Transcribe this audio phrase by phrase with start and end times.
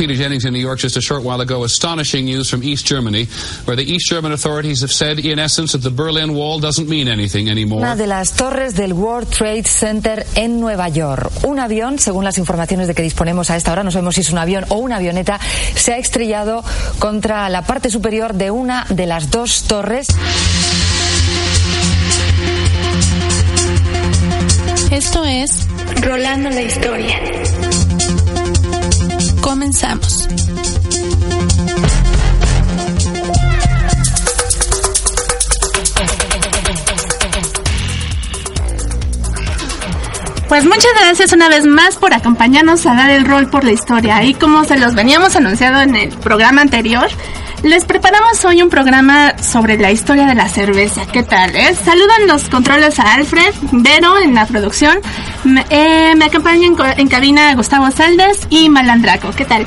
[0.00, 1.62] Peter Jennings in New York just a short while ago.
[1.62, 3.26] Astonishing news from East Germany,
[3.66, 7.06] where the East German authorities have said, in essence, that the Berlin Wall doesn't mean
[7.06, 7.82] anything anymore.
[7.82, 11.30] Una de las torres del World Trade Center en Nueva York.
[11.44, 14.30] Un avión, según las informaciones de que disponemos a esta hora, no sabemos si es
[14.30, 15.38] un avión o una avioneta,
[15.74, 16.64] se ha estrellado
[16.98, 20.06] contra la parte superior de una de las dos torres.
[24.90, 25.66] Esto es
[26.00, 27.20] Rolando la historia.
[29.40, 30.28] Comenzamos.
[40.48, 44.24] Pues muchas gracias una vez más por acompañarnos a dar el rol por la historia.
[44.24, 47.08] Y como se los veníamos anunciado en el programa anterior,
[47.62, 51.06] les preparamos hoy un programa sobre la historia de la cerveza.
[51.06, 51.54] ¿Qué tal?
[51.54, 51.74] Eh?
[51.74, 54.98] Saludan los controles a Alfred, Vero en la producción.
[55.44, 59.30] Me, eh, me acompañan en cabina Gustavo Saldes y Malandraco.
[59.34, 59.66] ¿Qué tal?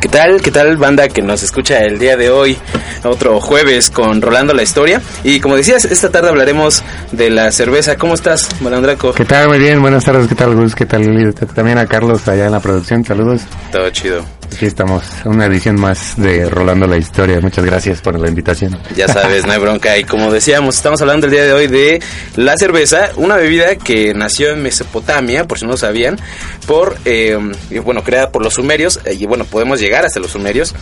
[0.00, 0.42] ¿Qué tal?
[0.42, 2.58] ¿Qué tal banda que nos escucha el día de hoy?
[3.04, 5.00] Otro jueves con Rolando la Historia.
[5.22, 7.96] Y como decías, esta tarde hablaremos de la cerveza.
[7.96, 9.12] ¿Cómo estás, Malandraco?
[9.12, 9.48] ¿Qué tal?
[9.48, 10.26] Muy bien, buenas tardes.
[10.28, 10.74] ¿Qué tal, Gus?
[10.74, 11.34] ¿Qué tal?
[11.54, 13.04] También a Carlos allá en la producción.
[13.04, 13.42] Saludos.
[13.72, 14.24] Todo chido.
[14.54, 17.40] Aquí estamos, una edición más de Rolando la Historia.
[17.40, 18.78] Muchas gracias por la invitación.
[18.94, 19.98] Ya sabes, no hay bronca.
[19.98, 22.00] Y como decíamos, estamos hablando el día de hoy de
[22.36, 26.20] la cerveza, una bebida que nació en Mesopotamia, por si no lo sabían,
[26.68, 27.36] por, eh,
[27.84, 29.00] bueno, creada por los sumerios.
[29.18, 30.72] Y bueno, podemos llegar hasta los sumerios.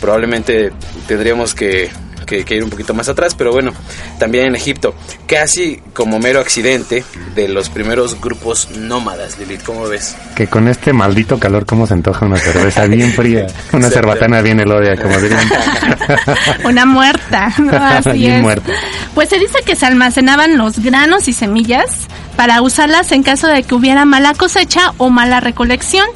[0.00, 0.72] Probablemente
[1.06, 1.88] tendríamos que
[2.44, 3.72] que, ir un poquito más atrás, pero bueno,
[4.18, 4.94] también en Egipto,
[5.26, 10.16] casi como mero accidente de los primeros grupos nómadas, Lilith, ¿cómo ves?
[10.34, 13.46] Que con este maldito calor, ¿cómo se antoja una cerveza bien fría?
[13.72, 15.48] Una cerbatana bien elodia, como dirían.
[16.64, 17.72] una muerta, ¿no?
[17.76, 18.42] Así bien es.
[18.42, 18.72] muerta.
[19.14, 23.62] Pues se dice que se almacenaban los granos y semillas para usarlas en caso de
[23.62, 26.06] que hubiera mala cosecha o mala recolección.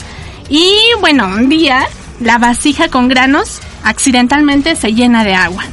[0.48, 1.86] Y bueno, un día
[2.20, 5.64] la vasija con granos accidentalmente se llena de agua.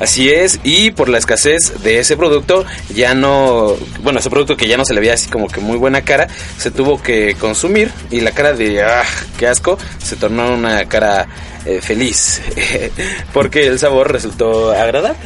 [0.00, 2.64] Así es, y por la escasez de ese producto,
[2.94, 5.76] ya no, bueno, ese producto que ya no se le veía así como que muy
[5.76, 9.02] buena cara, se tuvo que consumir y la cara de, ah,
[9.36, 11.26] qué asco, se tornó una cara
[11.64, 12.40] eh, feliz,
[13.32, 15.18] porque el sabor resultó agradable.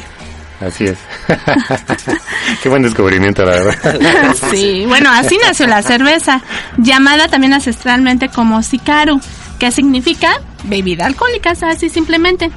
[0.62, 0.98] Así es.
[2.62, 4.34] Qué buen descubrimiento, la verdad.
[4.52, 6.40] sí, bueno, así nació la cerveza,
[6.78, 9.20] llamada también ancestralmente como sicaru,
[9.58, 12.50] que significa bebida alcohólica, así simplemente.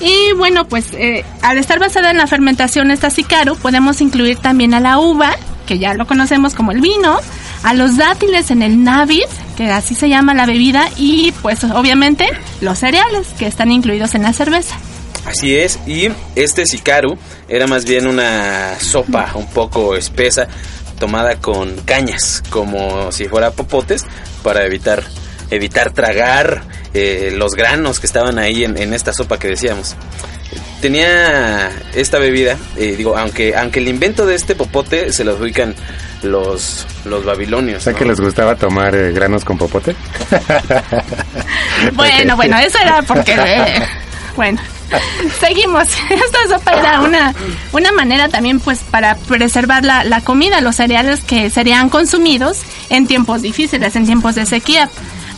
[0.00, 4.74] Y bueno, pues eh, al estar basada en la fermentación esta sicaru, podemos incluir también
[4.74, 5.36] a la uva,
[5.66, 7.18] que ya lo conocemos como el vino,
[7.64, 9.24] a los dátiles en el navid,
[9.56, 12.28] que así se llama la bebida, y pues obviamente
[12.60, 14.76] los cereales, que están incluidos en la cerveza.
[15.26, 20.46] Así es, y este sicaru era más bien una sopa un poco espesa,
[20.98, 24.06] tomada con cañas, como si fuera popotes,
[24.42, 25.02] para evitar
[25.50, 26.62] evitar tragar
[26.94, 29.96] eh, los granos que estaban ahí en, esta sopa que decíamos.
[30.80, 35.74] Tenía esta bebida, eh, digo, aunque aunque el invento de este popote se lo ubican
[36.22, 37.86] los, los babilonios.
[37.86, 39.94] ¿O que les gustaba tomar eh, granos con popote?
[41.94, 43.36] bueno, bueno, eso era porque...
[44.36, 44.60] bueno.
[45.38, 45.86] Seguimos.
[46.10, 47.34] Esta sopa era una,
[47.72, 53.06] una manera también pues para preservar la, la comida, los cereales que serían consumidos en
[53.06, 54.88] tiempos difíciles, en tiempos de sequía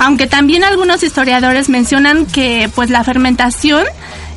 [0.00, 3.84] aunque también algunos historiadores mencionan que pues la fermentación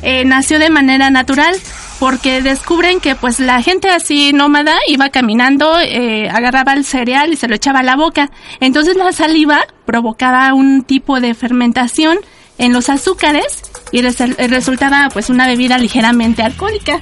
[0.02, 1.56] eh, nació de manera natural
[1.98, 7.36] porque descubren que pues la gente así nómada iba caminando, eh, agarraba el cereal y
[7.36, 8.30] se lo echaba a la boca.
[8.60, 12.18] Entonces la saliva provocaba un tipo de fermentación
[12.58, 17.00] en los azúcares y resultaba pues una bebida ligeramente alcohólica.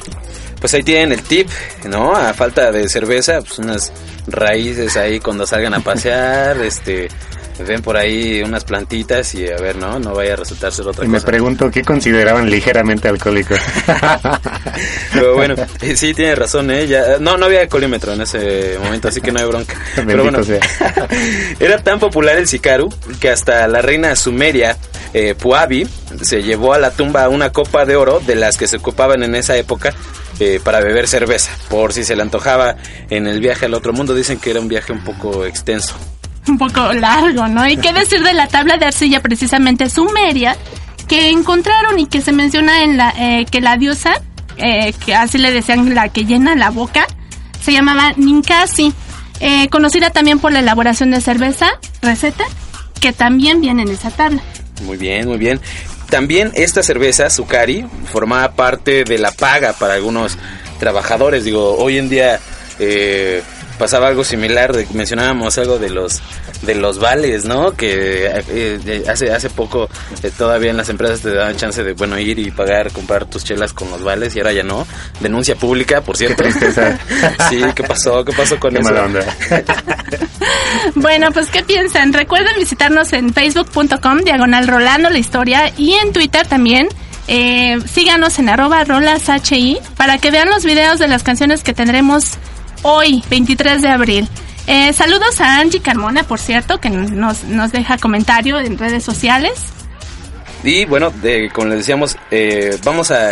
[0.62, 1.48] Pues ahí tienen el tip,
[1.88, 2.14] ¿no?
[2.14, 3.92] A falta de cerveza, pues unas
[4.28, 7.08] raíces ahí cuando salgan a pasear, este
[7.66, 9.98] ven por ahí unas plantitas y a ver, ¿no?
[9.98, 11.18] No vaya a resultar ser otra y cosa.
[11.18, 13.54] Me pregunto qué consideraban ligeramente alcohólico.
[15.12, 15.54] Pero bueno,
[15.94, 16.86] sí tiene razón, ¿eh?
[16.86, 19.74] Ya, no, no había colímetro en ese momento, así que no hay bronca.
[20.06, 20.38] Pero bueno,
[21.60, 22.88] era tan popular el sicaru
[23.20, 24.76] que hasta la reina sumeria
[25.12, 25.86] eh, Puabi
[26.22, 29.34] se llevó a la tumba una copa de oro de las que se ocupaban en
[29.34, 29.94] esa época
[30.40, 32.76] eh, para beber cerveza, por si se le antojaba
[33.10, 34.14] en el viaje al otro mundo.
[34.14, 35.96] Dicen que era un viaje un poco extenso
[36.48, 37.68] un poco largo, ¿no?
[37.68, 40.56] Y qué decir de la tabla de arcilla precisamente sumeria
[41.08, 44.14] que encontraron y que se menciona en la eh, que la diosa,
[44.56, 47.06] eh, que así le decían la que llena la boca,
[47.60, 48.92] se llamaba Ninkasi,
[49.40, 51.68] eh, conocida también por la elaboración de cerveza,
[52.00, 52.44] receta,
[53.00, 54.42] que también viene en esa tabla.
[54.84, 55.60] Muy bien, muy bien.
[56.12, 60.36] También esta cerveza, Sukari, formaba parte de la paga para algunos
[60.78, 61.44] trabajadores.
[61.44, 62.38] Digo, hoy en día
[63.78, 66.20] pasaba algo similar, de- mencionábamos algo de los
[66.62, 67.72] de los vales, ¿no?
[67.72, 68.42] Que eh,
[68.86, 69.88] eh, hace hace poco
[70.22, 73.44] eh, todavía en las empresas te daban chance de bueno ir y pagar, comprar tus
[73.44, 74.86] chelas con los vales y ahora ya no.
[75.20, 76.44] Denuncia pública, por cierto.
[77.50, 78.24] sí, ¿qué pasó?
[78.24, 78.88] ¿Qué pasó con Qué eso?
[78.90, 79.24] mala onda.
[80.94, 82.12] Bueno, pues ¿qué piensan?
[82.12, 86.88] Recuerden visitarnos en facebook.com, diagonal rolando la historia, y en Twitter también.
[87.28, 92.32] Eh, síganos en arroba rolashi para que vean los videos de las canciones que tendremos
[92.82, 94.28] hoy, 23 de abril.
[94.66, 99.52] Eh, saludos a Angie Carmona, por cierto, que nos, nos deja comentario en redes sociales.
[100.64, 103.30] Y bueno, de- como les decíamos, eh, vamos a,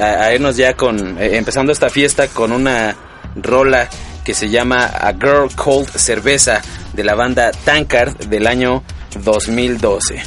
[0.00, 2.94] a- a irnos ya con, eh, empezando esta fiesta con una
[3.34, 3.88] rola
[4.24, 6.60] que se llama A Girl Called Cerveza
[6.92, 8.84] de la banda Tankard del año
[9.24, 10.22] 2012.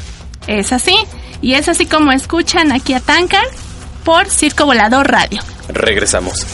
[0.47, 0.95] Es así.
[1.41, 3.47] Y es así como escuchan aquí a Tankard
[4.03, 5.41] por Circo Volador Radio.
[5.69, 6.45] Regresamos.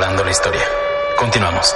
[0.00, 0.66] Es Rolando la Historia.
[1.18, 1.74] Continuamos.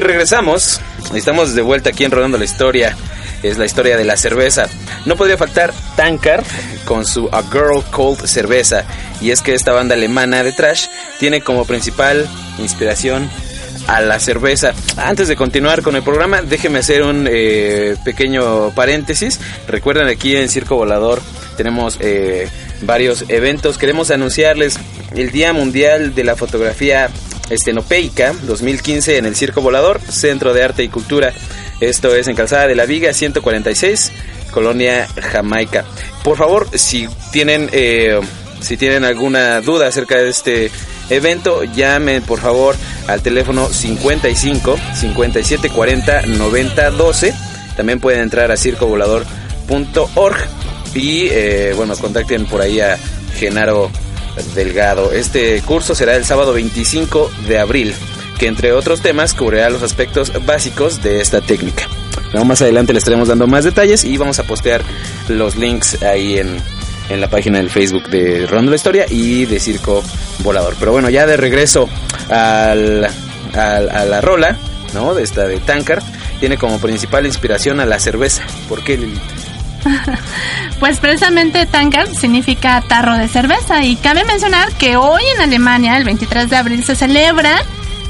[0.00, 0.80] Y regresamos.
[1.14, 2.96] Estamos de vuelta aquí en Rodando la Historia.
[3.42, 4.66] Es la historia de la cerveza.
[5.04, 6.42] No podría faltar Tankard
[6.86, 8.86] con su A Girl Cold Cerveza.
[9.20, 10.86] Y es que esta banda alemana de trash
[11.18, 12.26] tiene como principal
[12.58, 13.28] inspiración
[13.88, 14.72] a la cerveza.
[14.96, 19.38] Antes de continuar con el programa, déjeme hacer un eh, pequeño paréntesis.
[19.68, 21.20] Recuerden aquí en Circo Volador
[21.58, 22.48] tenemos eh,
[22.80, 23.76] varios eventos.
[23.76, 24.78] Queremos anunciarles
[25.14, 27.10] el Día Mundial de la Fotografía
[27.50, 31.32] Estenopeica 2015 en el Circo Volador, Centro de Arte y Cultura.
[31.80, 34.12] Esto es en Calzada de la Viga 146,
[34.50, 35.84] Colonia Jamaica.
[36.22, 38.20] Por favor, si tienen eh,
[38.60, 40.70] si tienen alguna duda acerca de este
[41.08, 42.76] evento, llamen por favor
[43.08, 47.34] al teléfono 55 57 40 90 12.
[47.76, 50.36] También pueden entrar a circovolador.org
[50.94, 52.98] y eh, bueno, contacten por ahí a
[53.36, 53.90] Genaro
[54.54, 55.12] Delgado.
[55.12, 57.94] Este curso será el sábado 25 de abril,
[58.38, 61.88] que entre otros temas cubrirá los aspectos básicos de esta técnica.
[62.32, 64.82] Luego más adelante les estaremos dando más detalles y vamos a postear
[65.28, 66.58] los links ahí en,
[67.08, 70.02] en la página del Facebook de Rondo la Historia y de Circo
[70.38, 70.76] Volador.
[70.78, 71.88] Pero bueno, ya de regreso
[72.28, 73.06] al,
[73.54, 74.56] a la rola,
[74.94, 75.14] ¿no?
[75.14, 76.02] De esta de Tankard,
[76.38, 78.44] tiene como principal inspiración a la cerveza.
[78.68, 79.20] ¿Por qué, Lili?
[80.78, 86.04] Pues precisamente Tankard significa tarro de cerveza y cabe mencionar que hoy en Alemania, el
[86.04, 87.62] 23 de abril, se celebra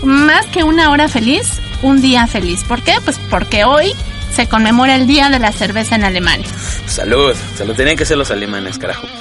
[0.02, 2.62] más que una hora feliz, un día feliz.
[2.64, 2.94] ¿Por qué?
[3.04, 3.92] Pues porque hoy
[4.34, 6.46] se conmemora el Día de la Cerveza en Alemania.
[6.86, 7.74] Salud, salud.
[7.74, 9.06] Tenían que ser los alemanes, carajo.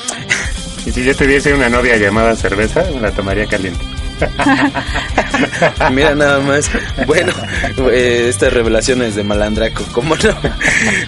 [0.86, 3.84] Y si yo tuviese una novia llamada cerveza, me la tomaría caliente.
[5.92, 6.70] Mira nada más.
[7.06, 7.34] Bueno,
[7.92, 10.36] eh, estas revelaciones de Malandraco, ¿cómo no?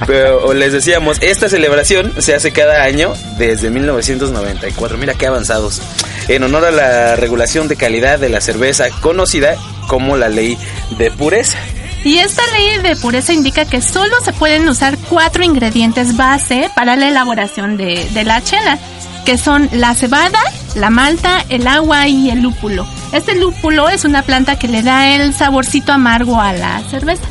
[0.08, 4.98] Pero les decíamos, esta celebración se hace cada año desde 1994.
[4.98, 5.82] Mira qué avanzados.
[6.28, 9.56] En honor a la regulación de calidad de la cerveza, conocida
[9.88, 10.58] como la ley
[10.98, 11.58] de pureza.
[12.04, 16.96] Y esta ley de pureza indica que solo se pueden usar cuatro ingredientes base para
[16.96, 18.80] la elaboración de, de la chela,
[19.26, 20.40] que son la cebada,
[20.76, 22.88] la malta, el agua y el lúpulo.
[23.12, 27.24] Este lúpulo es una planta que le da el saborcito amargo a la cerveza.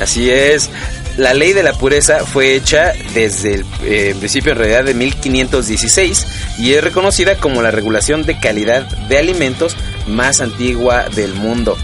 [0.00, 0.70] Así es.
[1.16, 6.26] La ley de la pureza fue hecha desde el eh, principio en realidad de 1516
[6.58, 9.76] y es reconocida como la regulación de calidad de alimentos
[10.08, 11.76] más antigua del mundo.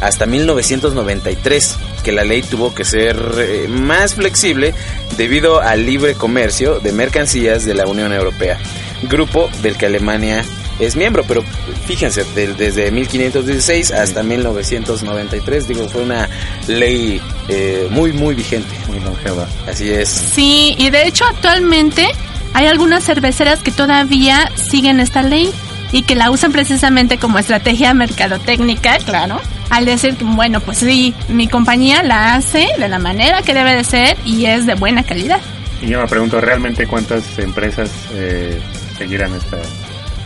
[0.00, 4.72] Hasta 1993, que la ley tuvo que ser eh, más flexible
[5.18, 8.58] debido al libre comercio de mercancías de la Unión Europea,
[9.02, 10.44] grupo del que Alemania
[10.78, 11.42] es miembro, pero
[11.86, 16.28] fíjense, del- desde 1516 hasta 1993, digo, fue una
[16.66, 18.74] ley eh, muy, muy vigente.
[18.88, 19.46] Muy longeva.
[19.68, 20.08] Así es.
[20.08, 22.06] Sí, y de hecho actualmente
[22.54, 25.50] hay algunas cerveceras que todavía siguen esta ley
[25.92, 31.14] y que la usan precisamente como estrategia mercadotécnica, claro, al decir, que, bueno, pues sí,
[31.28, 35.02] mi compañía la hace de la manera que debe de ser y es de buena
[35.02, 35.40] calidad.
[35.80, 38.60] Y yo me pregunto realmente cuántas empresas eh,
[38.98, 39.58] seguirán esta,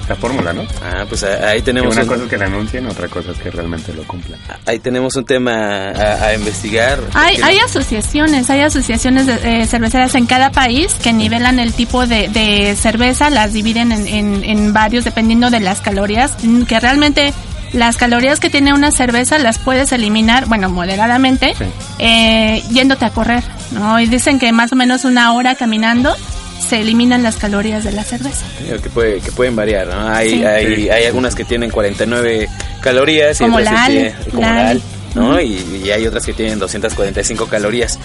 [0.03, 0.63] esta fórmula, ¿no?
[0.83, 3.33] Ah, pues a- ahí Que tenemos una un, cosa es que la anuncien, otra cosa
[3.33, 4.39] es que realmente lo cumplan.
[4.67, 6.99] ahí tenemos un tema a, a investigar.
[7.15, 12.07] Hay, hay asociaciones, hay asociaciones de eh, cerveceras en cada país que nivelan el tipo
[12.07, 16.79] de, de cerveza, las dividen en, en, en varios dependiendo de las calorías, mm, que
[16.81, 17.33] realmente
[17.73, 21.65] las calorías que tiene una cerveza las puedes eliminar, bueno, moderadamente, Sí.
[22.01, 23.99] eh, yéndote a correr, ¿no?
[23.99, 26.15] Y dicen que más o menos una hora caminando
[26.63, 28.45] se eliminan las calorías de la cerveza.
[28.83, 30.09] que, puede, que pueden variar, ¿no?
[30.09, 30.45] Hay, Sí.
[30.45, 30.91] hay, Sí.
[30.91, 32.49] hay algunas que tienen 49
[32.81, 34.71] calorías y Como otras la que Ale, tienen, como la la Ale.
[34.71, 34.81] Ale,
[35.15, 35.41] ¿no?
[35.41, 37.99] Y, y hay otras que tienen 245 calorías.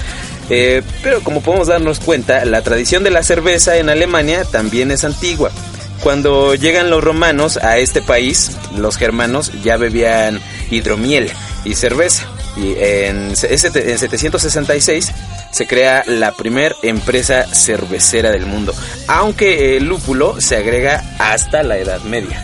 [0.49, 5.03] Eh, pero como podemos darnos cuenta, la tradición de la cerveza en Alemania también es
[5.03, 5.51] antigua.
[6.03, 11.31] Cuando llegan los romanos a este país, los germanos ya bebían hidromiel
[11.65, 12.25] y cerveza.
[12.55, 15.11] Y en, en 766
[15.51, 18.73] se crea la primer empresa cervecera del mundo,
[19.07, 22.43] aunque el lúpulo se agrega hasta la Edad Media.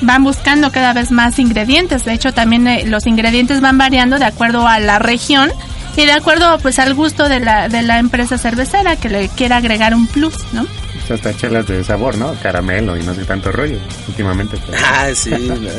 [0.00, 2.04] van buscando cada vez más ingredientes.
[2.04, 5.50] De hecho, también eh, los ingredientes van variando de acuerdo a la región
[5.96, 9.56] y de acuerdo pues al gusto de la, de la empresa cervecera que le quiera
[9.56, 10.66] agregar un plus, ¿no?
[11.12, 12.34] Hasta chelas de sabor, ¿no?
[12.42, 14.56] Caramelo y no sé tanto rollo últimamente.
[14.66, 15.30] pero- Ah, sí,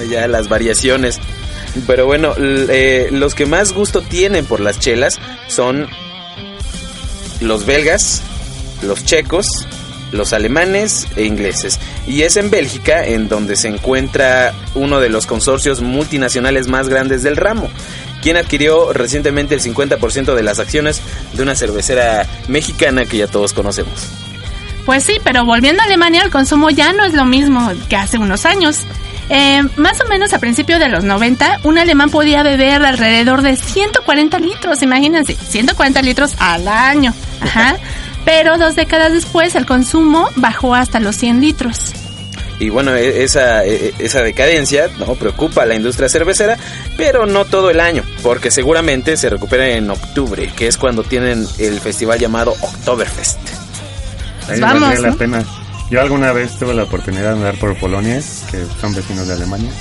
[0.09, 1.19] ya las variaciones.
[1.87, 5.87] Pero bueno, eh, los que más gusto tienen por las chelas son
[7.41, 8.22] los belgas,
[8.81, 9.48] los checos,
[10.12, 11.79] los alemanes e ingleses.
[12.08, 17.24] Y es en Bélgica en donde se encuentra uno de los consorcios multinacionales más grandes
[17.24, 17.69] del ramo,
[18.22, 21.01] quien adquirió recientemente el 50% de las acciones
[21.34, 24.08] de una cervecera mexicana que ya todos conocemos.
[24.86, 28.17] Pues sí, pero volviendo a Alemania, el consumo ya no es lo mismo que hace
[28.17, 28.79] unos años.
[29.29, 33.55] Eh, más o menos a principios de los 90, un alemán podía beber alrededor de
[33.55, 37.13] 140 litros, imagínense, 140 litros al año.
[37.41, 37.77] Ajá.
[38.25, 41.93] Pero dos décadas después el consumo bajó hasta los 100 litros.
[42.60, 46.58] Y bueno, e- esa, e- esa decadencia no preocupa a la industria cervecera,
[46.98, 51.48] pero no todo el año, porque seguramente se recupera en octubre, que es cuando tienen
[51.58, 53.39] el festival llamado Oktoberfest.
[54.50, 55.43] Ahí Vamos, valdría la pena.
[55.89, 59.72] Yo alguna vez tuve la oportunidad de andar por Polonia, que son vecinos de Alemania.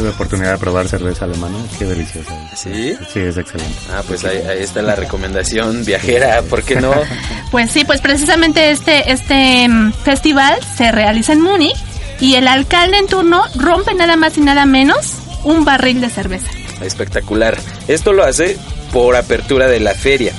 [0.00, 1.58] Tuve la oportunidad de probar cerveza alemana.
[1.78, 2.32] Qué deliciosa.
[2.56, 2.94] ¿Sí?
[3.12, 3.76] Sí, es excelente.
[3.92, 6.94] Ah, pues ahí, ahí está la recomendación viajera, ¿por qué no?
[7.50, 11.76] Pues sí, pues precisamente este, este mm, festival se realiza en Múnich
[12.18, 16.48] y el alcalde en turno rompe nada más y nada menos un barril de cerveza.
[16.80, 17.58] Espectacular.
[17.86, 18.56] Esto lo hace
[18.94, 20.32] por apertura de la feria,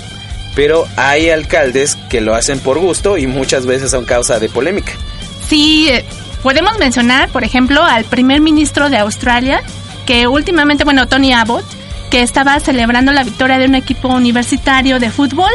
[0.55, 4.93] pero hay alcaldes que lo hacen por gusto y muchas veces son causa de polémica.
[5.47, 5.91] Sí,
[6.43, 9.61] podemos mencionar, por ejemplo, al primer ministro de Australia,
[10.05, 11.65] que últimamente, bueno, Tony Abbott,
[12.09, 15.51] que estaba celebrando la victoria de un equipo universitario de fútbol.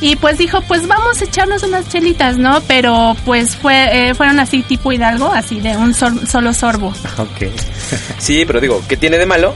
[0.00, 2.60] Y pues dijo, pues vamos a echarnos unas chelitas, ¿no?
[2.68, 6.94] Pero pues fue, eh, fueron así tipo Hidalgo, así de un sor- solo sorbo.
[7.18, 7.50] Ok.
[8.18, 9.54] Sí, pero digo, ¿qué tiene de malo?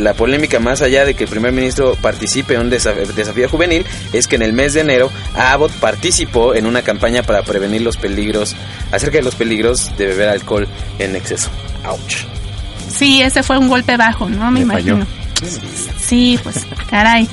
[0.00, 3.84] La polémica más allá de que el primer ministro participe en un desa- desafío juvenil
[4.14, 7.96] es que en el mes de enero Abbott participó en una campaña para prevenir los
[7.98, 8.56] peligros,
[8.92, 10.66] acerca de los peligros de beber alcohol
[10.98, 11.50] en exceso.
[11.84, 12.24] Ouch.
[12.88, 14.50] Sí, ese fue un golpe bajo, ¿no?
[14.50, 15.06] Me imagino.
[15.98, 17.28] Sí, pues, caray.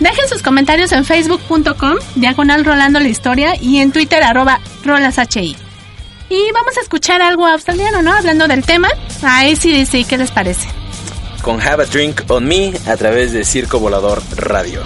[0.00, 5.56] Dejen sus comentarios en facebook.com, diagonal rolando la historia, y en Twitter, arroba rolashi.
[6.30, 8.12] Y vamos a escuchar algo australiano, ¿no?
[8.12, 8.88] Hablando del tema.
[9.22, 10.66] Ahí sí, sí, ¿qué les parece?
[11.44, 14.82] Con Have a Drink on Me a través de Circo Volador Radio.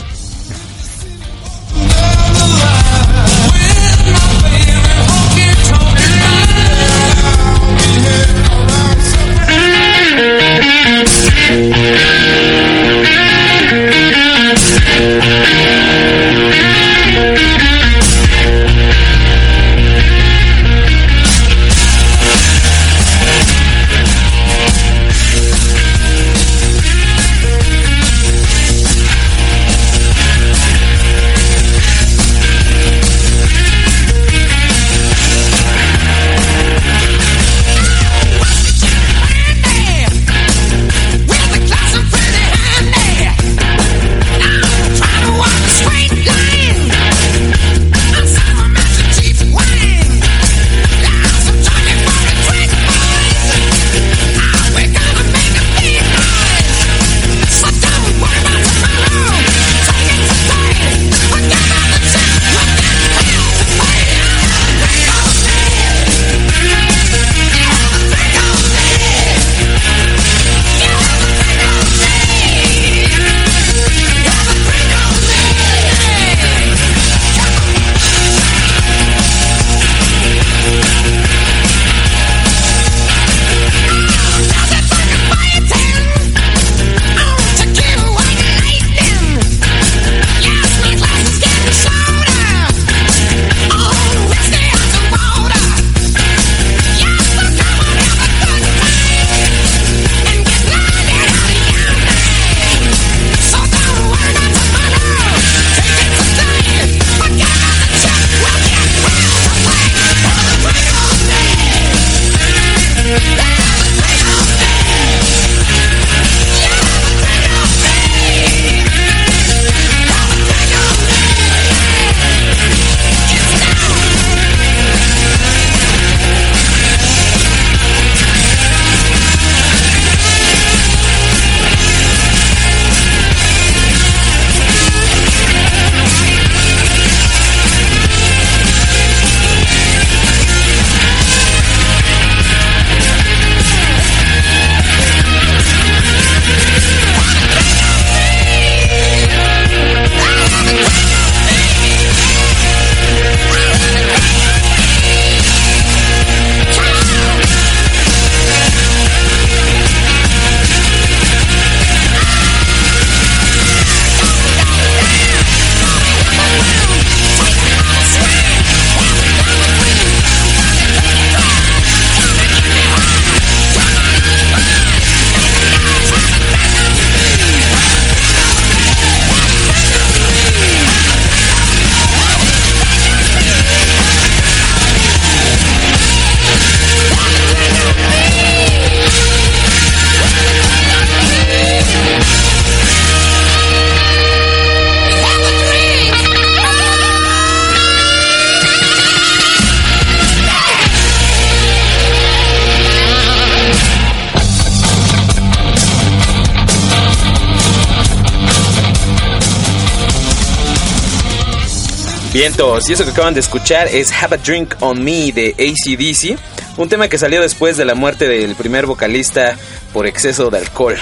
[212.33, 216.38] Vientos, y eso que acaban de escuchar es Have a Drink on Me de ACDC,
[216.77, 219.57] un tema que salió después de la muerte del primer vocalista
[219.95, 220.97] por exceso de alcohol.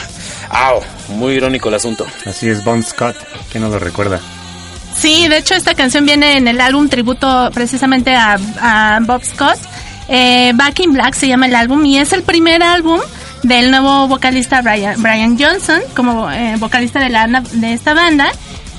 [0.48, 0.80] ¡Au!
[1.08, 2.06] Muy irónico el asunto.
[2.24, 3.16] Así es, Bon Scott,
[3.52, 4.20] que no lo recuerda.
[4.96, 9.58] Sí, de hecho esta canción viene en el álbum tributo precisamente a, a Bob Scott.
[10.08, 13.00] Eh, Back in Black se llama el álbum y es el primer álbum
[13.42, 18.30] del nuevo vocalista Brian, Brian Johnson como eh, vocalista de, la, de esta banda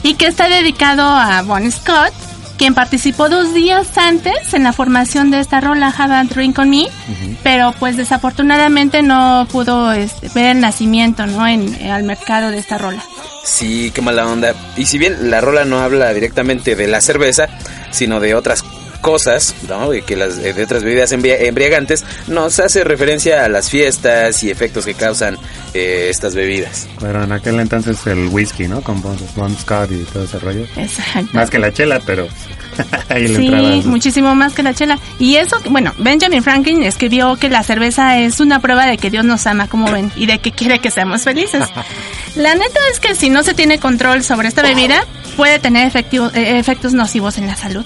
[0.02, 2.14] y que está dedicado a Bon Scott
[2.58, 6.70] quien participó dos días antes en la formación de esta rola Have a Drink on
[6.70, 6.88] Me,
[7.44, 11.48] pero pues desafortunadamente no pudo este, ver el nacimiento, ¿no?
[11.48, 13.04] En, al mercado de esta rola.
[13.44, 14.54] Sí, qué mala onda.
[14.76, 17.48] Y si bien la rola no habla directamente de la cerveza,
[17.92, 18.64] sino de otras
[18.98, 19.94] cosas, ¿no?
[19.94, 24.86] Y que las de otras bebidas embriagantes, nos hace referencia a las fiestas y efectos
[24.86, 25.38] que causan
[25.74, 26.88] eh, estas bebidas.
[27.00, 28.82] Pero en aquel entonces el whisky, ¿no?
[28.82, 30.66] Con Bon Scott y todo ese rollo.
[30.76, 31.30] Exacto.
[31.34, 32.28] Más que la chela, pero
[33.10, 35.00] ahí sí, muchísimo más que la chela.
[35.20, 39.26] Y eso, bueno, Benjamin Franklin escribió que la cerveza es una prueba de que Dios
[39.26, 41.64] nos ama, como ven, y de que quiere que seamos felices.
[42.36, 45.06] la neta es que si no se tiene control sobre esta bebida,
[45.36, 47.86] puede tener eh, efectos nocivos en la salud.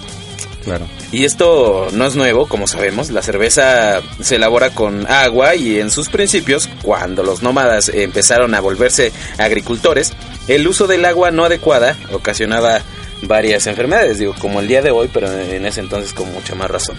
[0.64, 0.88] Claro.
[1.12, 5.90] Y esto no es nuevo, como sabemos, la cerveza se elabora con agua y en
[5.90, 10.14] sus principios, cuando los nómadas empezaron a volverse agricultores,
[10.48, 12.82] el uso del agua no adecuada ocasionaba
[13.24, 16.70] varias enfermedades, digo, como el día de hoy, pero en ese entonces con mucha más
[16.70, 16.98] razón.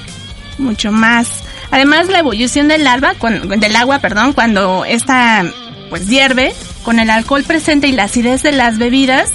[0.58, 1.28] Mucho más.
[1.70, 3.14] Además, la ebullición del, alba,
[3.56, 5.44] del agua, perdón, cuando esta
[5.88, 9.30] pues hierve, con el alcohol presente y la acidez de las bebidas,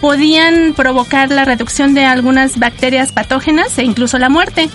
[0.00, 4.70] podían provocar la reducción de algunas bacterias patógenas e incluso la muerte.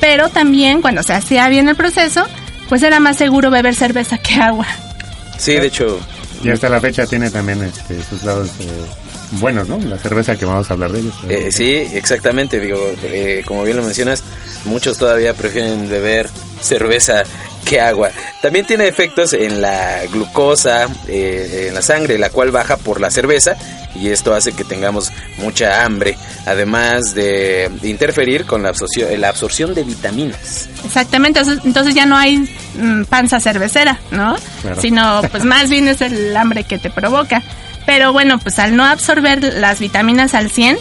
[0.00, 2.26] Pero también cuando se hacía bien el proceso,
[2.68, 4.66] pues era más seguro beber cerveza que agua.
[5.38, 5.98] Sí, de hecho.
[6.42, 8.66] Y hasta la fecha tiene también este, sus lados eh,
[9.32, 9.78] buenos, ¿no?
[9.78, 11.14] La cerveza que vamos a hablar de ellos.
[11.28, 12.60] Eh, sí, exactamente.
[12.60, 14.22] Digo, eh, como bien lo mencionas,
[14.64, 16.28] muchos todavía prefieren beber
[16.60, 17.22] cerveza
[17.66, 18.10] que agua.
[18.40, 23.56] También tiene efectos en la glucosa, en la sangre, la cual baja por la cerveza
[24.00, 29.74] y esto hace que tengamos mucha hambre, además de, interferir con la absorción, la absorción
[29.74, 30.68] de vitaminas.
[30.84, 34.36] Exactamente, entonces ya no hay mm, panza cervecera, ¿no?
[34.80, 37.42] Sino pues más bien es el hambre que te provoca.
[37.86, 40.76] Pero bueno, pues al no absorber las vitaminas al 100,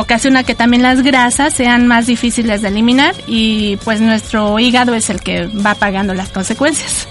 [0.00, 5.10] ocasiona que también las grasas sean más difíciles de eliminar y pues nuestro hígado es
[5.10, 7.08] el que va pagando las consecuencias.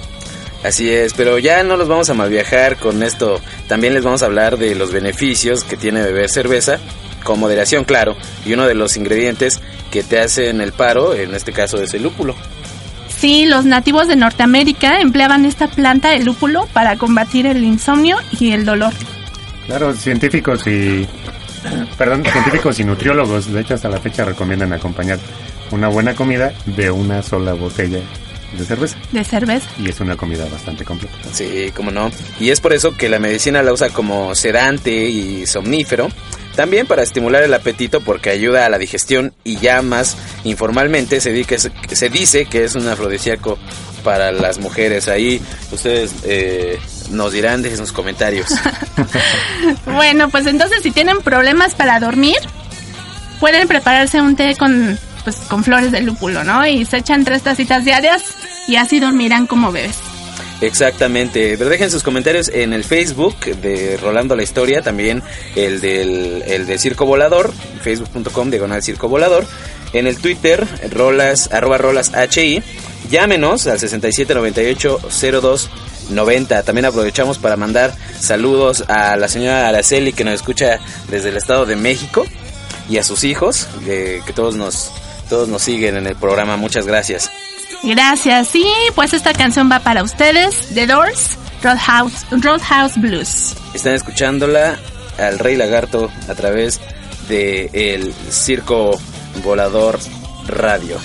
[0.63, 3.41] Así es, pero ya no los vamos a malviajar con esto.
[3.67, 6.79] También les vamos a hablar de los beneficios que tiene beber cerveza,
[7.25, 9.59] con moderación, claro, y uno de los ingredientes
[9.91, 12.35] que te hacen el paro, en este caso es el lúpulo.
[13.09, 18.51] Sí, los nativos de Norteamérica empleaban esta planta, el lúpulo, para combatir el insomnio y
[18.51, 18.93] el dolor.
[19.65, 21.05] Claro, científicos y
[21.97, 25.19] perdón, científicos y nutriólogos, de hecho hasta la fecha recomiendan acompañar
[25.71, 27.99] una buena comida de una sola botella
[28.57, 28.97] de cerveza.
[29.11, 29.67] De cerveza.
[29.77, 31.17] Y es una comida bastante completa.
[31.33, 32.11] Sí, como no.
[32.39, 36.09] Y es por eso que la medicina la usa como sedante y somnífero.
[36.55, 41.43] También para estimular el apetito porque ayuda a la digestión y ya más informalmente se,
[41.43, 43.59] se dice que es un afrodisíaco
[44.03, 45.07] para las mujeres.
[45.07, 45.39] Ahí
[45.71, 48.47] ustedes eh, nos dirán, dejen sus comentarios.
[49.85, 52.37] bueno, pues entonces si tienen problemas para dormir,
[53.39, 56.65] pueden prepararse un té con pues con flores de lúpulo, ¿no?
[56.65, 58.23] Y se echan tres tacitas diarias
[58.67, 59.97] y así dormirán como bebés.
[60.61, 65.21] Exactamente, pero dejen sus comentarios en el Facebook de Rolando la Historia, también
[65.55, 69.45] el del, el de Circo Volador, facebook.com diagonal Circo Volador,
[69.93, 72.63] en el Twitter, rolas, arroba rolas HI,
[73.11, 73.79] llámenos al
[76.09, 76.63] 67980290.
[76.63, 81.65] También aprovechamos para mandar saludos a la señora Araceli que nos escucha desde el Estado
[81.65, 82.25] de México
[82.89, 84.91] y a sus hijos, que todos nos
[85.29, 86.57] todos nos siguen en el programa.
[86.57, 87.29] Muchas gracias.
[87.83, 88.47] Gracias.
[88.47, 88.65] Sí,
[88.95, 90.69] pues esta canción va para ustedes.
[90.73, 93.55] The Doors, Roadhouse, Roadhouse Blues.
[93.73, 94.77] Están escuchándola
[95.17, 96.79] al Rey Lagarto a través
[97.27, 98.99] de el Circo
[99.43, 99.99] Volador
[100.47, 100.97] Radio.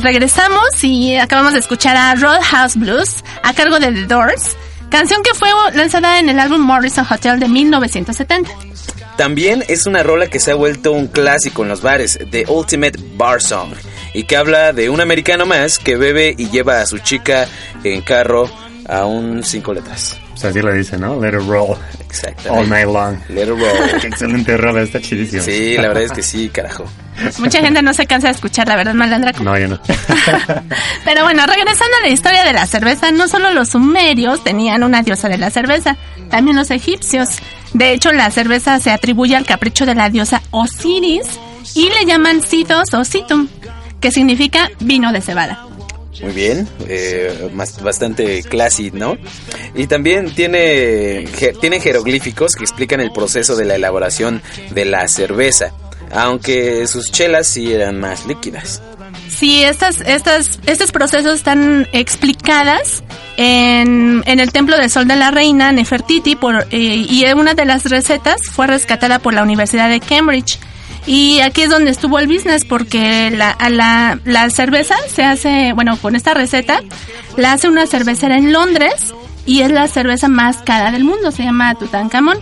[0.00, 4.56] Regresamos y acabamos de escuchar a Roadhouse Blues a cargo de The Doors,
[4.90, 8.50] canción que fue lanzada en el álbum Morrison Hotel de 1970.
[9.16, 12.98] También es una rola que se ha vuelto un clásico en los bares, The Ultimate
[13.16, 13.72] Bar Song,
[14.12, 17.46] y que habla de un americano más que bebe y lleva a su chica
[17.84, 18.50] en carro
[18.88, 20.18] a un cinco letras.
[20.44, 21.20] Así lo dice, ¿no?
[21.20, 21.76] Let it roll
[22.08, 22.48] Exactamente.
[22.50, 23.16] all night long.
[23.28, 24.00] Let it roll.
[24.00, 25.42] Qué excelente rola, está chidísimo.
[25.42, 26.84] Sí, la verdad es que sí, carajo.
[27.38, 29.32] Mucha gente no se cansa de escuchar, la verdad, Malandra.
[29.40, 29.80] No, yo no.
[31.04, 35.02] Pero bueno, regresando a la historia de la cerveza, no solo los sumerios tenían una
[35.02, 35.96] diosa de la cerveza,
[36.30, 37.28] también los egipcios.
[37.72, 41.26] De hecho, la cerveza se atribuye al capricho de la diosa Osiris
[41.74, 43.48] y le llaman Sitos o Situm,
[44.00, 45.66] que significa vino de cebada.
[46.22, 47.50] Muy bien, eh,
[47.82, 49.16] bastante classy, ¿no?
[49.74, 51.26] Y también tiene,
[51.60, 55.72] tiene jeroglíficos que explican el proceso de la elaboración de la cerveza,
[56.12, 58.80] aunque sus chelas sí eran más líquidas.
[59.28, 63.02] Sí, estas, estas, estos procesos están explicadas
[63.36, 67.64] en, en el Templo del Sol de la Reina, Nefertiti, por, eh, y una de
[67.64, 70.58] las recetas fue rescatada por la Universidad de Cambridge.
[71.06, 75.72] Y aquí es donde estuvo el business, porque la, a la, la cerveza se hace,
[75.74, 76.80] bueno, con esta receta,
[77.36, 79.12] la hace una cervecera en Londres
[79.46, 82.38] y es la cerveza más cara del mundo, se llama Tutankamón.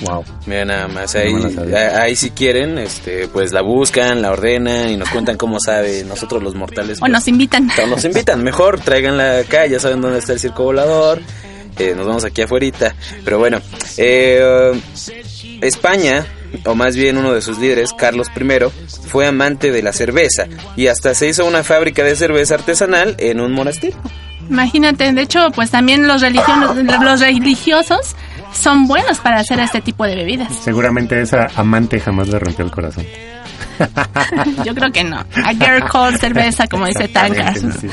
[0.00, 0.24] Wow.
[0.46, 4.96] Mira nada más, ahí, No ahí si quieren, este, pues la buscan, la ordenan y
[4.96, 6.04] nos cuentan cómo sabe.
[6.04, 6.98] Nosotros los mortales.
[6.98, 7.70] O pues, nos invitan.
[7.82, 11.20] o nos invitan, mejor tráiganla acá, ya saben dónde está el circo volador.
[11.78, 12.94] eh, nos vamos aquí afuera.
[13.24, 13.60] Pero bueno,
[13.96, 14.72] eh,
[15.62, 16.26] España,
[16.64, 20.86] o más bien uno de sus líderes, Carlos I, fue amante de la cerveza y
[20.88, 23.96] hasta se hizo una fábrica de cerveza artesanal en un monasterio.
[24.48, 28.16] Imagínate, de hecho, pues también los religiosos, los religiosos
[28.52, 30.54] son buenos para hacer este tipo de bebidas.
[30.54, 33.04] Seguramente esa amante jamás le rompió el corazón.
[34.64, 35.18] Yo creo que no.
[35.44, 37.88] A girl called cerveza, como dice sí.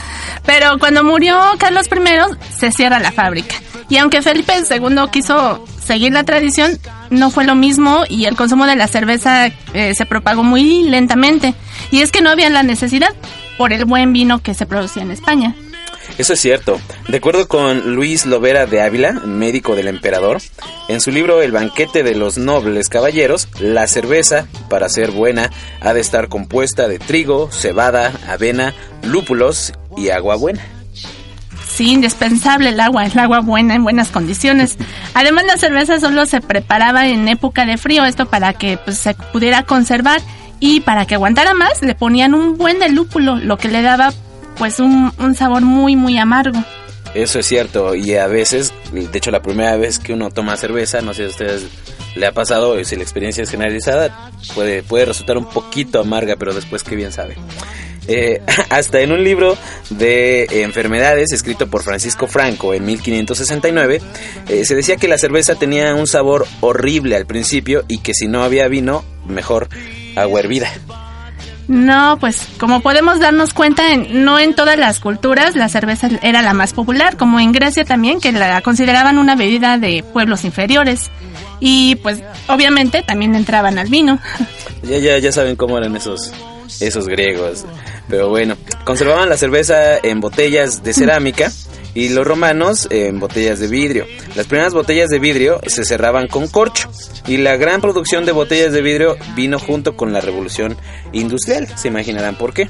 [0.46, 3.56] Pero cuando murió Carlos I, se cierra la fábrica.
[3.90, 8.66] Y aunque Felipe II quiso seguir la tradición, no fue lo mismo y el consumo
[8.66, 11.54] de la cerveza eh, se propagó muy lentamente.
[11.92, 13.10] Y es que no había la necesidad
[13.58, 15.56] por el buen vino que se producía en España.
[16.18, 16.80] Eso es cierto.
[17.08, 20.42] De acuerdo con Luis Lovera de Ávila, médico del emperador,
[20.88, 25.50] en su libro El banquete de los nobles caballeros, la cerveza, para ser buena,
[25.82, 30.83] ha de estar compuesta de trigo, cebada, avena, lúpulos y agua buena.
[31.74, 34.78] Sí, indispensable el agua, el agua buena en buenas condiciones.
[35.16, 39.16] Además, la cerveza solo se preparaba en época de frío, esto para que pues, se
[39.16, 40.22] pudiera conservar
[40.60, 44.14] y para que aguantara más le ponían un buen de lúpulo, lo que le daba
[44.58, 46.64] pues un, un sabor muy muy amargo.
[47.16, 51.02] Eso es cierto, y a veces, de hecho la primera vez que uno toma cerveza,
[51.02, 51.68] no sé si a ustedes
[52.16, 56.54] le ha pasado, si la experiencia es generalizada, puede, puede resultar un poquito amarga, pero
[56.54, 57.36] después que bien sabe.
[58.08, 59.58] Eh, hasta en un libro
[59.90, 64.02] de enfermedades escrito por Francisco Franco en 1569,
[64.50, 68.28] eh, se decía que la cerveza tenía un sabor horrible al principio y que si
[68.28, 69.70] no había vino, mejor
[70.16, 70.70] agua hervida.
[71.70, 76.42] No, pues como podemos darnos cuenta, en- no en todas las culturas la cerveza era
[76.42, 81.10] la más popular, como en Grecia también, que la consideraban una bebida de pueblos inferiores.
[81.62, 84.20] Y pues obviamente también entraban al vino.
[84.84, 86.34] Ya, ya, ya saben cómo eran esos,
[86.80, 87.66] esos griegos.
[88.10, 91.52] Pero bueno, conservaban la cerveza en botellas de cerámica
[91.94, 94.06] y los romanos en botellas de vidrio.
[94.36, 96.90] Las primeras botellas de vidrio se cerraban con corcho
[97.28, 100.78] y la gran producción de botellas de vidrio vino junto con la revolución
[101.12, 101.68] industrial.
[101.78, 102.68] Se imaginarán por qué.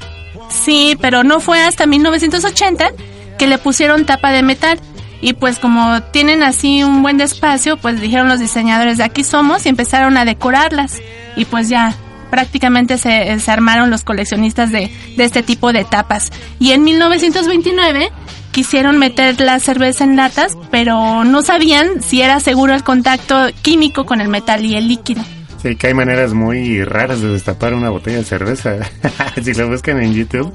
[0.50, 2.92] Sí, pero no fue hasta 1980
[3.38, 4.78] que le pusieron tapa de metal.
[5.20, 9.64] Y pues como tienen así un buen espacio, pues dijeron los diseñadores de aquí somos
[9.64, 11.00] y empezaron a decorarlas.
[11.34, 11.96] Y pues ya
[12.34, 16.32] prácticamente se, se armaron los coleccionistas de, de este tipo de tapas.
[16.58, 18.10] Y en 1929
[18.50, 24.04] quisieron meter la cerveza en latas, pero no sabían si era seguro el contacto químico
[24.04, 25.22] con el metal y el líquido.
[25.64, 28.76] Sí, que hay maneras muy raras de destapar una botella de cerveza.
[29.42, 30.52] si lo buscan en YouTube,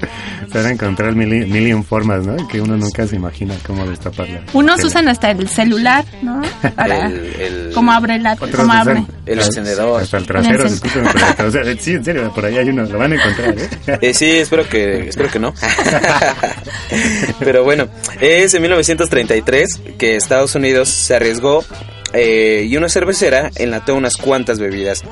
[0.52, 2.46] se van a encontrar mil, mil y un formas, ¿no?
[2.46, 4.42] Que uno nunca se imagina cómo destaparla.
[4.52, 6.40] Unos usan hasta el celular, ¿no?
[6.76, 9.04] Para El, el- cómo abre la, Otros cómo abre.
[9.26, 10.00] El encendedor.
[10.00, 11.76] Hasta el trasero, El se el trasero.
[11.80, 13.68] Sí, en serio, por ahí hay uno, lo van a encontrar, ¿eh?
[14.02, 15.52] Eh, sí, espero que, espero que no.
[17.40, 17.88] Pero bueno,
[18.20, 21.64] es en 1933 que Estados Unidos se arriesgó
[22.12, 25.02] eh, y una cervecera enlató unas cuantas bebidas.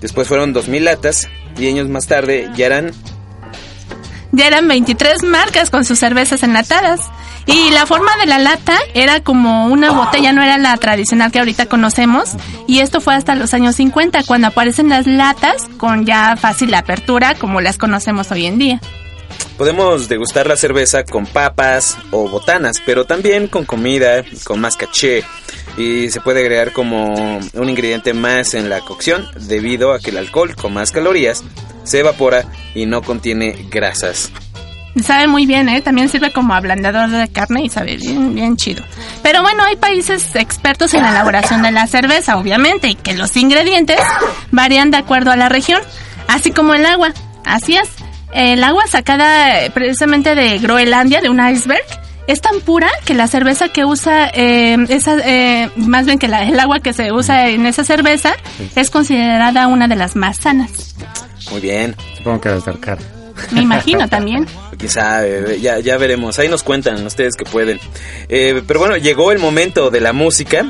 [0.00, 2.92] Después fueron 2.000 latas y años más tarde ya eran...
[4.32, 7.00] Ya eran 23 marcas con sus cervezas enlatadas.
[7.46, 11.40] Y la forma de la lata era como una botella, no era la tradicional que
[11.40, 12.30] ahorita conocemos.
[12.68, 17.34] Y esto fue hasta los años 50, cuando aparecen las latas con ya fácil apertura,
[17.34, 18.80] como las conocemos hoy en día.
[19.56, 25.24] Podemos degustar la cerveza con papas o botanas, pero también con comida, con más caché.
[25.76, 30.18] Y se puede agregar como un ingrediente más en la cocción debido a que el
[30.18, 31.44] alcohol con más calorías
[31.84, 34.32] se evapora y no contiene grasas.
[35.04, 35.80] Sabe muy bien, ¿eh?
[35.80, 38.82] También sirve como ablandador de carne y sabe bien, bien chido.
[39.22, 43.36] Pero bueno, hay países expertos en la elaboración de la cerveza, obviamente, y que los
[43.36, 44.00] ingredientes
[44.50, 45.80] varían de acuerdo a la región,
[46.26, 47.12] así como el agua.
[47.44, 47.88] Así es.
[48.32, 51.82] El agua sacada eh, precisamente de Groenlandia, de un iceberg,
[52.26, 56.44] es tan pura que la cerveza que usa, eh, esa, eh, más bien que la-
[56.44, 58.34] el agua que se usa en esa cerveza,
[58.76, 60.94] es considerada una de las más sanas.
[61.50, 61.96] Muy bien.
[62.16, 63.02] Supongo que va a estar caro.
[63.50, 64.46] Me imagino también.
[64.86, 66.38] Sabe, ya, ya veremos.
[66.38, 67.80] Ahí nos cuentan ustedes que pueden.
[68.28, 70.66] Eh, pero bueno, llegó el momento de la música.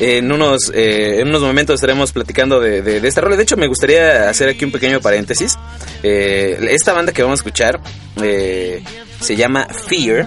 [0.00, 3.36] En unos, eh, en unos momentos estaremos platicando de, de, esta rola.
[3.36, 5.58] De hecho, me gustaría hacer aquí un pequeño paréntesis.
[6.02, 7.80] Eh, esta banda que vamos a escuchar
[8.22, 8.82] eh,
[9.20, 10.26] se llama Fear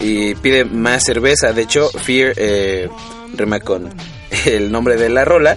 [0.00, 1.52] y pide más cerveza.
[1.52, 2.88] De hecho, Fear eh,
[3.34, 3.94] rima con
[4.46, 5.56] el nombre de la rola,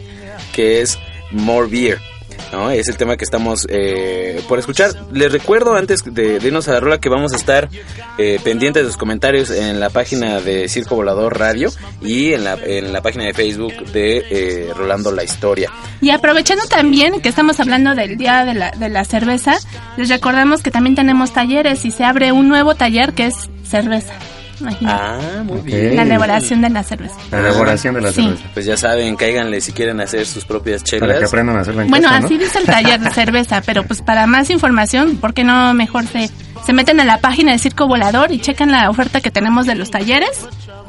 [0.54, 1.00] que es
[1.32, 2.00] More Beer.
[2.52, 2.72] ¿No?
[2.72, 4.92] Es el tema que estamos eh, por escuchar.
[5.12, 7.70] Les recuerdo antes de, irnos a la rola que vamos a estar
[8.18, 11.72] eh, pendientes de sus comentarios en la página de Circo Volador Radio
[12.02, 15.72] y en la, en la página de Facebook de eh, Rolando la Historia.
[16.02, 19.58] Y aprovechando también que estamos hablando del día de la, de la cerveza,
[19.98, 24.14] les recordamos que también tenemos talleres y se abre un nuevo taller que es cerveza.
[24.60, 25.04] Imagínate.
[25.04, 25.96] Ah, muy bien.
[25.96, 27.16] La elaboración de la cerveza.
[27.32, 28.24] La elaboración de la Sí.
[28.24, 28.44] cerveza.
[28.54, 31.24] Pues ya saben, cáiganle si quieren hacer sus propias Para que chelas.
[31.30, 32.26] aprendan a hacerla en Bueno, casa, ¿no?
[32.26, 36.06] así dice el taller de cerveza, pero pues para más información, ¿por qué no mejor
[36.08, 36.30] se,
[36.66, 39.76] se meten a la página de Circo Volador y checan la oferta que tenemos de
[39.76, 40.48] los talleres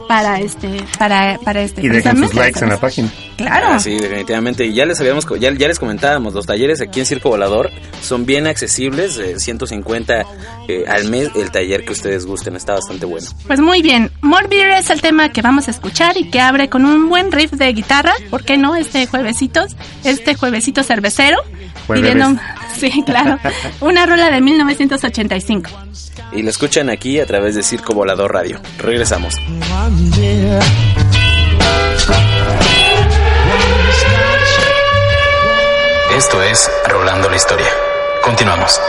[0.08, 1.82] para este, para, para este.
[1.84, 3.08] Y dejen sus likes en la página.
[3.36, 3.66] Claro.
[3.70, 4.66] Ah, sí, definitivamente.
[4.66, 7.70] Y ya les habíamos, co- ya, ya les comentábamos, los talleres aquí en Circo Volador
[8.02, 10.24] son bien accesibles, eh, 150
[10.66, 13.28] eh, al mes el taller que ustedes gusten, está bastante bueno.
[13.46, 16.68] Pues muy bien, More Beer es el tema que vamos a escuchar y que abre
[16.68, 18.74] con un buen riff de guitarra, ¿por qué no?
[18.74, 19.66] Este juevesito,
[20.04, 21.38] este juevesito cervecero.
[21.88, 22.40] Pidiendo,
[22.76, 23.38] sí, claro,
[23.80, 25.70] una rola de 1985.
[26.32, 28.60] Y lo escuchan aquí a través de Circo Volador Radio.
[28.78, 29.34] Regresamos.
[36.16, 37.68] Esto es Rolando la Historia.
[38.22, 38.80] Continuamos.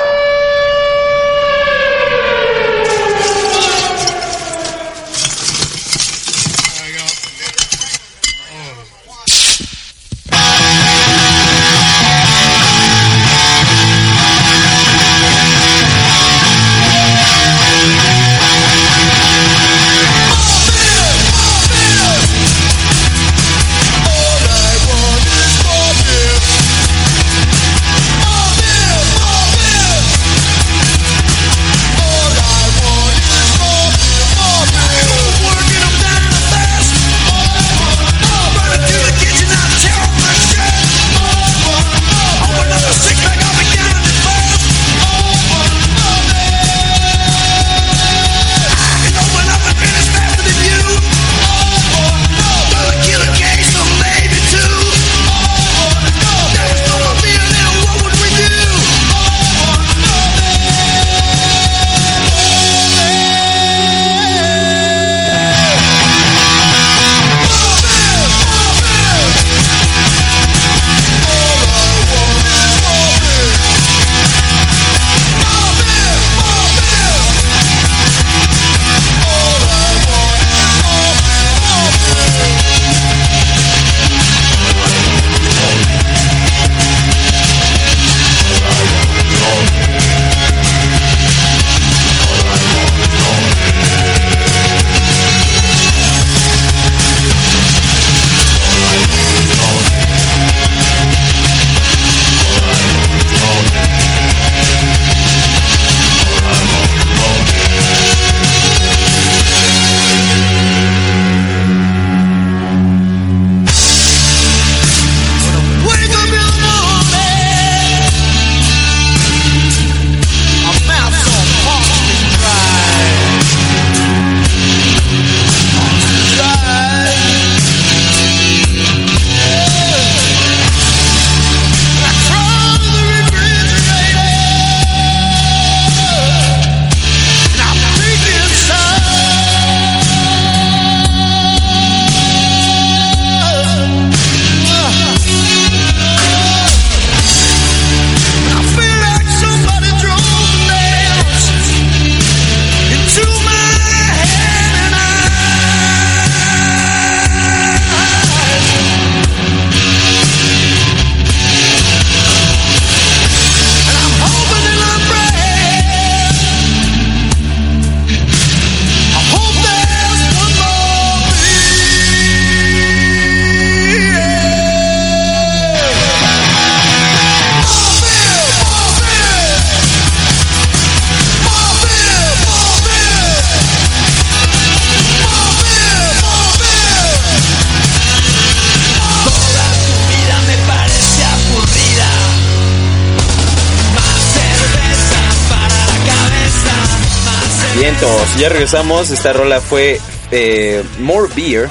[198.00, 199.10] Vientos, ya regresamos.
[199.10, 200.00] Esta rola fue
[200.32, 201.70] eh, More Beer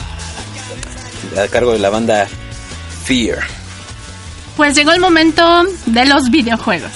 [1.43, 2.27] a cargo de la banda
[3.05, 3.39] Fear.
[4.57, 6.91] Pues llegó el momento de los videojuegos.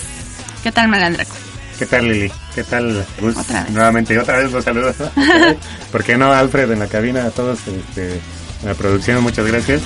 [0.63, 1.31] ¿Qué tal, Malandraco?
[1.79, 2.33] ¿Qué tal, Lili?
[2.55, 3.37] ¿Qué tal, Gus?
[3.37, 3.73] Otra vez.
[3.73, 4.97] Nuevamente, otra vez los saludos.
[5.93, 7.25] ¿Por qué no, Alfred, en la cabina?
[7.27, 8.13] A todos, este,
[8.63, 9.81] en la producción, muchas gracias.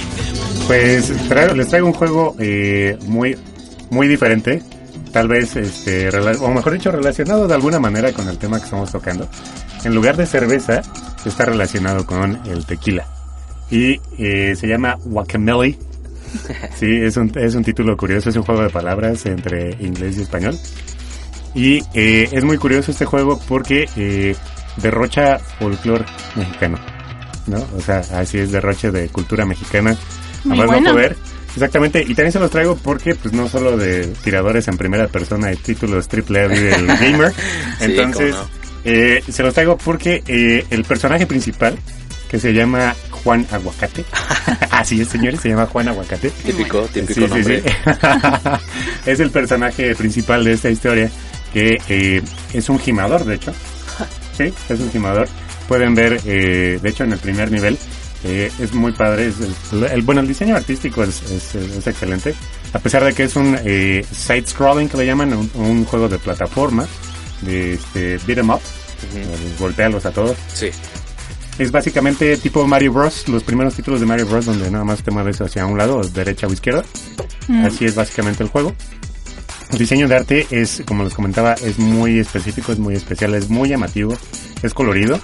[0.67, 3.39] Pues traigo- les traigo un juego eh, muy,
[3.91, 4.63] muy diferente.
[5.17, 8.93] Tal vez, este, o mejor dicho, relacionado de alguna manera con el tema que estamos
[8.93, 9.27] tocando.
[9.83, 10.83] En lugar de cerveza,
[11.25, 13.07] está relacionado con el tequila.
[13.71, 15.79] Y eh, se llama Guacamole.
[16.79, 20.21] Sí, es un, es un título curioso, es un juego de palabras entre inglés y
[20.21, 20.55] español.
[21.55, 24.37] Y eh, es muy curioso este juego porque eh,
[24.83, 26.05] derrocha folclore
[26.35, 26.79] mexicano,
[27.47, 27.65] ¿no?
[27.75, 29.97] O sea, así es, derroche de cultura mexicana.
[30.45, 30.93] Muy a más no bueno.
[30.93, 31.17] poder.
[31.57, 35.53] Exactamente, y también se los traigo porque, pues, no solo de tiradores en primera persona
[35.53, 37.33] y títulos triple A del gamer.
[37.81, 38.47] Entonces, no.
[38.85, 41.79] eh, se los traigo porque eh, el personaje principal,
[42.29, 44.05] que se llama Juan Aguacate,
[44.71, 46.29] así es, señores, se llama Juan Aguacate.
[46.31, 47.63] Típico, típico Sí, sí, nombre.
[47.63, 47.91] sí.
[49.11, 51.11] es el personaje principal de esta historia,
[51.53, 53.53] que eh, es un gimador, de hecho.
[54.37, 55.27] Sí, es un gimador.
[55.69, 57.79] Pueden ver, eh, de hecho, en el primer nivel,
[58.25, 59.29] eh, es muy padre.
[59.29, 62.35] es- es- el, bueno, el diseño artístico es, es- es excelente.
[62.73, 66.19] A pesar de que es un eh, side-scrolling, que le llaman, un, un juego de
[66.19, 66.87] plataforma,
[67.43, 68.61] de este, beat 'em up,
[69.15, 69.25] eh,
[69.59, 70.37] golpearlos a todos.
[70.53, 70.71] Sí.
[71.59, 73.29] Es básicamente tipo Mario Bros.
[73.29, 74.45] Los primeros títulos de Mario Bros.
[74.45, 76.85] donde nada más te mueves hacia un lado, derecha o izquierda.
[77.65, 78.75] Así es básicamente el juego.
[79.73, 83.49] El diseño de arte es, como les comentaba, es muy específico, es muy especial, es
[83.49, 84.15] muy llamativo,
[84.63, 85.19] es colorido.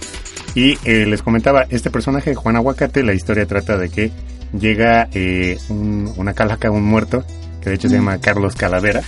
[0.55, 4.11] Y eh, les comentaba, este personaje, Juan Aguacate, la historia trata de que
[4.59, 7.25] llega eh, un- una calaca, un muerto,
[7.63, 9.01] que de hecho se llama Carlos Calavera.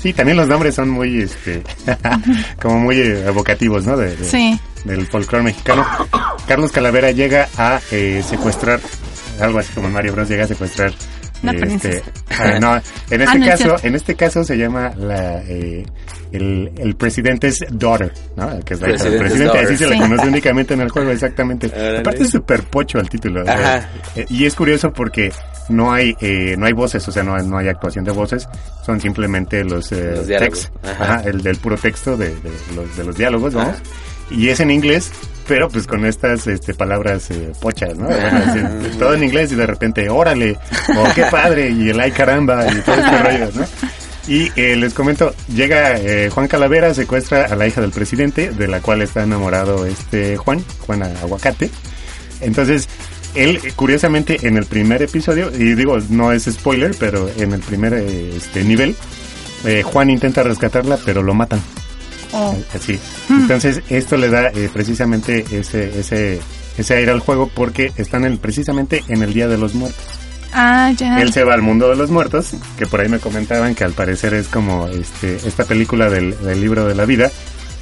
[0.00, 1.62] Sí, también los nombres son muy, este,
[2.62, 3.96] como muy eh, evocativos, ¿no?
[3.96, 4.58] De- de- Sí.
[4.84, 5.84] del folclore mexicano.
[6.46, 8.80] Carlos Calavera llega a eh, secuestrar,
[9.40, 10.28] algo así como en Mario Bros.
[10.28, 10.92] llega a secuestrar.
[11.42, 12.04] Una eh, princesa.
[12.30, 12.76] ah, no,
[13.10, 15.84] en este Ah, no es caso, en este caso se llama la eh,
[16.32, 18.60] el, el presidente's daughter, ¿no?
[18.64, 20.08] Que es la hija del President's presidente, así se le daughter.
[20.10, 21.66] conoce únicamente en el juego, exactamente.
[21.98, 23.44] Aparte es súper pocho el título.
[23.44, 23.50] ¿no?
[23.52, 23.88] Ajá.
[24.16, 25.32] Eh, y es curioso porque
[25.68, 28.48] no hay eh, no hay voces, o sea, no, no hay actuación de voces,
[28.84, 31.04] son simplemente los, eh, Los Ajá.
[31.14, 33.76] Ajá, el del puro texto de, de los, de los diálogos, vamos.
[34.30, 35.10] Y es en inglés,
[35.46, 38.06] pero pues con estas este, palabras eh, pochas, ¿no?
[38.06, 40.58] Bueno, es- todo en inglés y de repente, órale,
[40.96, 43.64] o qué padre, y el ay caramba, y todo este rollo, ¿no?
[44.28, 48.66] Y eh, les comento, llega eh, Juan Calavera, secuestra a la hija del presidente, de
[48.66, 51.70] la cual está enamorado este Juan, Juan Aguacate.
[52.40, 52.88] Entonces,
[53.36, 57.94] él, curiosamente, en el primer episodio, y digo, no es spoiler, pero en el primer
[57.94, 58.96] eh, este, nivel,
[59.64, 61.60] eh, Juan intenta rescatarla, pero lo matan.
[62.38, 62.56] Oh.
[62.74, 62.98] Así.
[63.30, 66.40] Entonces, esto le da eh, precisamente ese, ese,
[66.76, 70.04] ese aire al juego porque están en- precisamente en el Día de los Muertos.
[70.52, 71.20] Ah, ya.
[71.20, 73.92] Él se va al mundo de los muertos, que por ahí me comentaban que al
[73.92, 77.30] parecer es como este esta película del, del libro de la vida,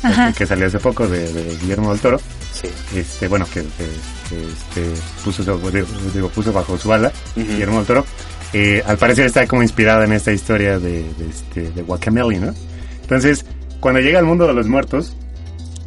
[0.03, 0.33] Ajá.
[0.33, 2.21] que salió hace poco de, de Guillermo del Toro.
[2.53, 2.69] Sí.
[2.97, 8.07] Este, bueno, que, este, puso, su- digo, digo, puso bajo su ala, Guillermo del Toro.
[8.53, 12.55] Eh, al parecer está como inspirada en esta historia de, de, este, de Guacamole, ¿no?
[13.03, 13.45] Entonces,
[13.85, 15.15] cuando llega al mundo de los muertos,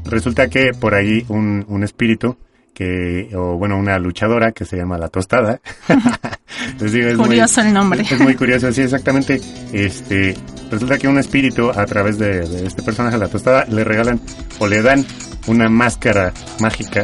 [0.05, 2.37] resulta que por ahí un, un espíritu
[2.71, 5.59] que, o bueno, una luchadora que se llama La Tostada.
[6.79, 8.01] Les digo, es muy- Curioso el nombre.
[8.01, 9.41] es muy curioso, sí, exactamente.
[9.73, 10.37] Este,
[10.69, 14.19] resulta que un espíritu, a través de, de este personaje, la tostada, le regalan
[14.59, 15.03] o le dan
[15.47, 17.01] una máscara mágica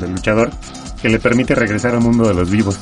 [0.00, 0.50] del luchador
[1.02, 2.78] que le permite regresar al mundo de los vivos.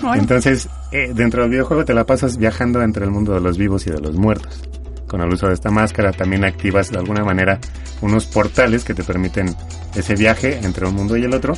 [0.00, 3.58] Bueno, Entonces, eh, dentro del videojuego te la pasas viajando entre el mundo de los
[3.58, 4.62] vivos y de los muertos.
[5.08, 7.58] Con el uso de esta máscara también activas de alguna manera
[8.02, 9.54] unos portales que te permiten
[9.96, 11.54] ese viaje entre un mundo y el otro.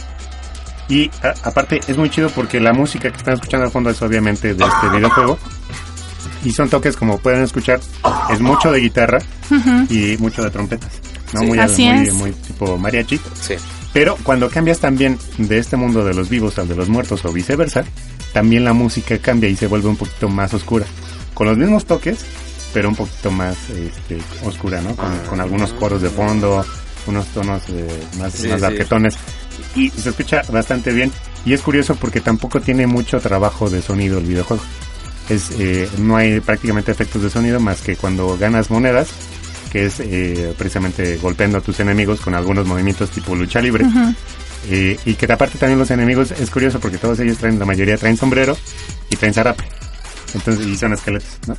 [0.88, 4.00] Y a- aparte es muy chido porque la música que están escuchando al fondo es
[4.02, 5.38] obviamente de este videojuego.
[6.44, 7.80] Y son toques como pueden escuchar,
[8.30, 9.18] es mucho de guitarra
[9.90, 10.90] y mucho de trompetas.
[11.34, 11.40] ¿no?
[11.40, 11.46] Sí.
[11.46, 12.14] Muy, Así muy, es.
[12.14, 13.20] muy tipo mariachi.
[13.40, 13.54] Sí.
[13.92, 17.32] Pero cuando cambias también de este mundo de los vivos al de los muertos o
[17.32, 17.84] viceversa,
[18.32, 20.86] también la música cambia y se vuelve un poquito más oscura.
[21.34, 22.24] Con los mismos toques,
[22.72, 24.94] pero un poquito más este, oscura, ¿no?
[24.96, 26.64] Con, con algunos coros de fondo,
[27.06, 29.18] unos tonos eh, más, Sí, más sí.
[29.74, 31.12] Y se escucha bastante bien.
[31.44, 34.62] Y es curioso porque tampoco tiene mucho trabajo de sonido el videojuego.
[35.28, 39.08] Es, eh, no hay prácticamente efectos de sonido más que cuando ganas monedas,
[39.70, 43.86] que es eh, precisamente golpeando a tus enemigos con algunos movimientos tipo lucha libre.
[44.68, 47.96] Eh, y que aparte también los enemigos es curioso porque todos ellos traen, la mayoría
[47.96, 48.56] traen sombrero
[49.08, 49.64] y traen zarape.
[50.34, 51.56] Entonces, y son esqueletos, ¿no?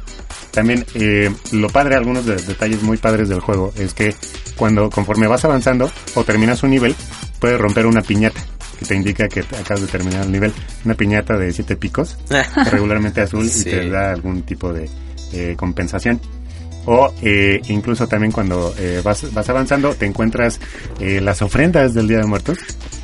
[0.52, 4.14] También, eh, lo padre, algunos de- detalles muy padres del juego, es que
[4.56, 6.96] cuando, conforme vas avanzando o terminas un nivel,
[7.40, 8.42] puedes romper una piñata
[8.80, 10.52] que te indica que acabas de terminar el nivel.
[10.86, 12.18] Una piñata de siete picos,
[12.72, 13.62] regularmente azul, Sí.
[13.62, 14.90] y te da algún tipo de
[15.34, 16.20] eh, compensación.
[16.86, 20.60] O eh, incluso también cuando eh, vas, vas avanzando te encuentras
[21.00, 22.58] eh, las ofrendas del Día de Muertos.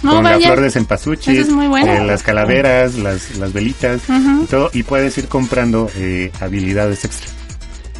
[0.04, 4.02] No, con la flor de cempasúchil, es eh, las calaveras, las, las velitas
[4.44, 4.70] y todo.
[4.74, 7.30] Y puedes ir comprando eh, habilidades extra.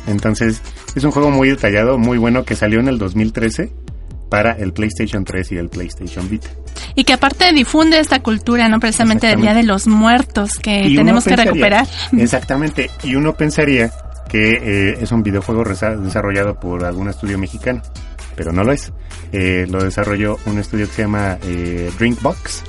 [0.08, 0.62] Entonces
[0.96, 3.72] es un juego muy detallado, muy bueno que salió en el 2013
[4.30, 6.50] para el PlayStation 3 y el PlayStation Vita.
[6.96, 8.80] Y que aparte difunde esta cultura, ¿no?
[8.80, 11.88] Precisamente del Día de los Muertos que Y tenemos que pensaría- recuperar.
[12.18, 12.90] Exactamente.
[13.04, 13.92] Y uno pensaría
[14.30, 17.82] que eh, es un videojuego desarrollado por algún estudio mexicano,
[18.36, 18.92] pero no lo es.
[19.32, 22.64] Eh, lo desarrolló un estudio que se llama eh, Drinkbox.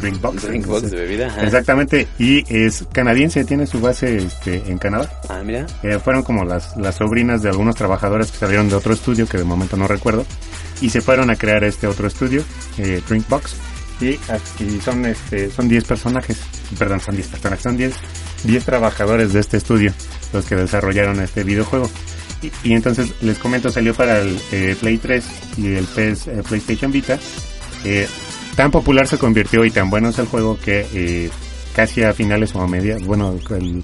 [0.00, 0.42] Drinkbox.
[0.42, 1.26] Drinkbox de bebida.
[1.28, 1.42] ajá.
[1.42, 2.08] Exactamente.
[2.18, 5.10] Y es canadiense, tiene su base este, en Canadá.
[5.28, 5.66] Ah, mira.
[5.82, 9.38] Eh, fueron como las, las sobrinas de algunos trabajadores que salieron de otro estudio, que
[9.38, 10.24] de momento no recuerdo,
[10.80, 12.42] y se fueron a crear este otro estudio,
[12.78, 13.54] eh, Drinkbox,
[14.00, 14.18] y,
[14.64, 16.40] y son este son 10 personajes,
[16.76, 17.94] perdón, son 10 personajes, son 10
[18.44, 19.92] 10 trabajadores de este estudio
[20.32, 21.90] los que desarrollaron este videojuego.
[22.64, 25.24] Y, entonces les comento, salió para el eh, Play 3
[25.58, 27.18] y el PS, eh, PlayStation Vita.
[28.56, 31.30] Tan popular se convirtió y tan bueno es el juego que eh,
[31.74, 33.82] casi a finales o a media, bueno, el-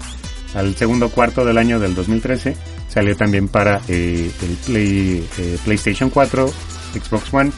[0.55, 2.55] al segundo cuarto del año del 2013
[2.91, 4.31] salió también para el
[4.65, 5.27] Play,
[5.63, 6.51] PlayStation 4,
[6.93, 7.51] Xbox One,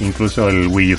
[0.00, 0.98] incluso el Wii U.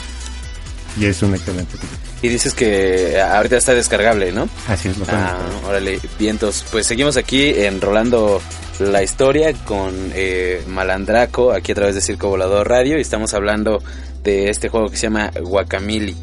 [1.00, 1.92] Y es un excelente título.
[2.26, 4.50] Y dices que ahorita está descargable, ¿no?
[4.68, 6.66] Así es, lo Ah, órale, vientos.
[6.72, 8.42] Pues seguimos aquí enrolando
[8.80, 13.82] la historia con eh, Malandraco, aquí a través de Circo Volador Radio, y estamos hablando
[14.24, 16.16] de este juego que se llama Guacamili.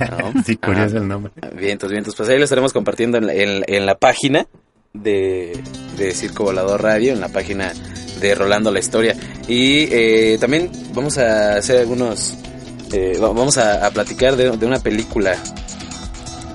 [0.00, 0.32] ¿no?
[0.44, 1.32] Sí, curioso Ah, el nombre.
[1.54, 2.14] Vientos, vientos.
[2.16, 4.46] Pues ahí lo estaremos compartiendo en la, en- en la página
[4.92, 5.56] de,
[5.96, 7.72] de Circo Volador Radio, en la página
[8.20, 9.14] de Rolando la Historia.
[9.46, 12.34] Y eh, también vamos a hacer algunos...
[12.92, 15.36] eh, va- vamos a, a platicar de, de una película.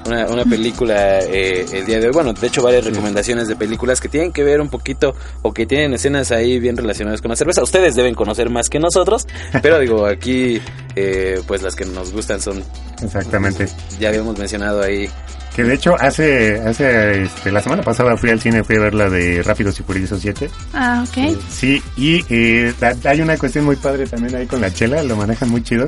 [0.05, 2.11] Una, una película eh, el día de hoy.
[2.13, 5.65] Bueno, de hecho varias recomendaciones de películas que tienen que ver un poquito o que
[5.65, 7.63] tienen escenas ahí bien relacionadas con la cerveza.
[7.63, 9.25] Ustedes deben conocer más que nosotros,
[9.61, 10.61] pero digo, aquí
[10.97, 12.61] eh, pues las que nos gustan son,
[13.01, 13.65] Exactamente.
[13.97, 15.09] ya habíamos mencionado ahí
[15.55, 18.93] Que de hecho hace, hace este, la semana pasada fui al cine, fui a ver
[18.95, 20.49] la de Rápidos y Furiosos 7.
[20.73, 21.37] Ah, ok.
[21.49, 22.73] Sí, y eh,
[23.05, 25.87] hay una cuestión muy padre también ahí con la chela, lo manejan muy chido.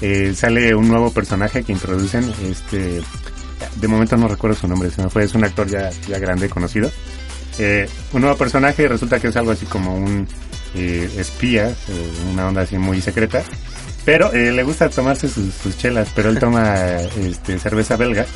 [0.00, 3.00] Eh, sale un nuevo personaje que introducen, este,
[3.76, 6.48] de momento no recuerdo su nombre, se me fue, es un actor ya, ya grande,
[6.48, 6.90] conocido.
[7.58, 10.28] Eh, un nuevo personaje resulta que es algo así como un
[10.74, 11.74] eh, espía,
[12.30, 13.42] una onda así muy secreta,
[14.04, 18.26] pero eh, le gusta tomarse sus, sus chelas, pero él toma este, cerveza belga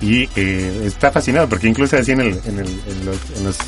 [0.00, 3.58] y eh, está fascinado porque incluso así en el en, el, en los, en los,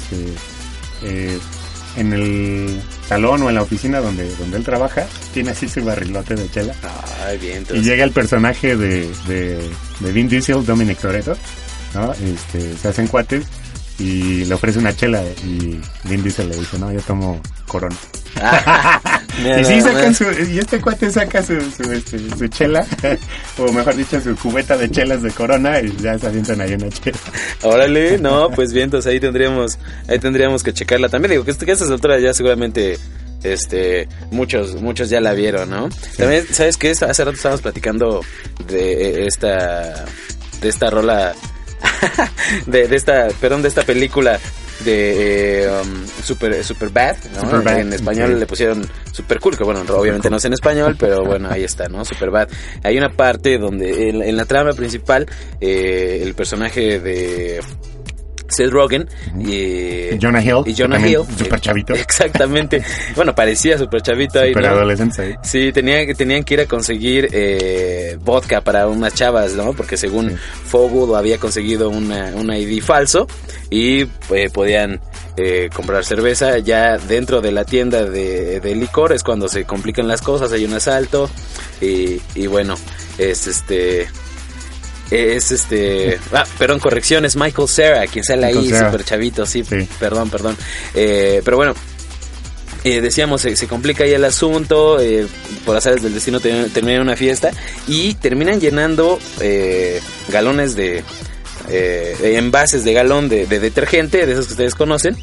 [1.97, 6.34] en el salón o en la oficina donde donde él trabaja tiene así su barrilote
[6.34, 6.74] de chela
[7.26, 7.64] Ay, bien.
[7.72, 9.70] y llega el personaje de, de,
[10.01, 11.36] de Vin Diesel Dominic Toretto
[11.94, 13.44] no este se hacen cuates
[13.99, 17.97] y le ofrece una chela y Vin Diesel le dice no yo tomo Corona
[19.42, 22.86] Mira, y sí sacan su, y este cuate saca su, su, este, su chela,
[23.59, 26.88] o mejor dicho, su cubeta de chelas de corona y ya se avientan ahí una
[26.88, 27.18] chela.
[27.62, 29.78] Órale, no, pues bien, entonces ahí tendríamos,
[30.09, 31.09] ahí tendríamos que checarla.
[31.09, 32.99] También digo que, que a estas alturas ya seguramente,
[33.42, 35.88] este, muchos, muchos ya la vieron, ¿no?
[36.16, 36.90] También, ¿sabes qué?
[36.90, 38.22] Hace rato estábamos platicando
[38.68, 40.07] de eh, esta,
[40.61, 41.34] de esta rola,
[42.66, 44.38] de, de esta, perdón, de esta película
[44.84, 47.70] de eh, um, Super, Super Bad, ¿no?
[47.70, 51.48] En español le pusieron Super Cool, que bueno, obviamente no es en español, pero bueno,
[51.50, 52.04] ahí está, ¿no?
[52.04, 52.48] Super Bad.
[52.82, 55.26] Hay una parte donde en, en la trama principal
[55.60, 57.60] eh, el personaje de
[58.49, 61.94] Seth Rogen y Jonah Hill, y Jonah Hill, súper chavito.
[61.94, 62.82] Exactamente.
[63.14, 64.68] Bueno, parecía super chavito ahí, Super ¿no?
[64.70, 65.34] adolescente ahí.
[65.42, 69.72] Sí, tenía, tenían que ir a conseguir eh, vodka para unas chavas, ¿no?
[69.72, 70.36] Porque según Sí.
[71.16, 73.26] Había conseguido una, un ID falso
[73.70, 75.01] y eh, podían
[75.36, 76.59] eh, comprar cerveza.
[76.59, 80.64] Ya dentro de la tienda de, de licor es cuando se complican las cosas, hay
[80.64, 81.30] un asalto
[81.80, 82.76] y, y bueno,
[83.18, 84.09] es este...
[85.11, 86.18] Es este.
[86.32, 88.86] Ah, perdón, corrección, es Michael Cera, quien sale Michael ahí, Cera.
[88.90, 89.88] super chavito, sí, Sí.
[90.00, 90.57] Perdón, perdón.
[90.94, 91.74] Eh, pero bueno,
[92.84, 95.26] eh, decíamos, se, se complica ahí el asunto, eh,
[95.64, 97.50] por azares del destino ter- terminan una fiesta
[97.86, 101.04] y terminan llenando eh, galones de,
[101.68, 105.16] eh, envases de galón de, de detergente, de esos que ustedes conocen,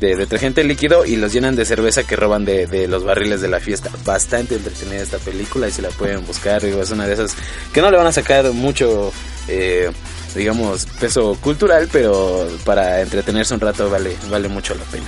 [0.00, 3.48] de detergente líquido y los llenan de cerveza que roban de, de los barriles de
[3.48, 3.90] la fiesta.
[4.04, 7.34] Bastante entretenida esta película y si la pueden buscar, digo, es una de esas
[7.72, 9.12] que no le van a sacar mucho,
[9.48, 9.90] eh,
[10.34, 15.06] digamos, peso cultural, pero para entretenerse un rato vale, vale mucho la pena.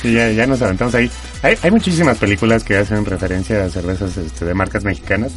[0.00, 1.10] Sí, ya, ya nos aventamos ahí.
[1.42, 5.32] Hay, hay muchísimas películas que hacen referencia a cervezas este, de marcas mexicanas.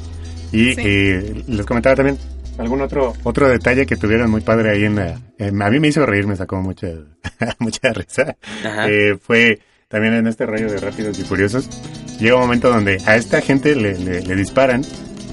[0.51, 0.81] Y Sí.
[0.85, 2.17] eh, les comentaba también
[2.57, 5.19] algún otro otro detalle que tuvieron muy padre ahí en la...
[5.37, 6.87] en- a mí me hizo reír, me sacó mucha,
[7.59, 8.35] mucha risa.
[8.87, 11.69] Eh, fue también en este rollo de Rápidos y Furiosos.
[12.19, 14.83] Llega un momento donde a esta gente le, le- le disparan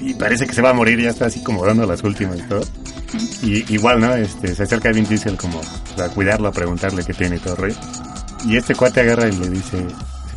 [0.01, 2.43] y parece que se va a morir, ya está así como dando las últimas y
[2.43, 2.61] todo.
[3.43, 4.13] Y igual, ¿no?
[4.15, 5.61] Este, se acerca Vin Diesel como
[6.01, 7.75] a cuidarlo, a preguntarle qué tiene y todo el rollo.
[8.45, 9.77] Y este cuate agarra y le dice,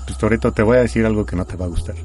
[0.07, 1.97] pues Toreto, te voy a decir algo que no te va a gustar,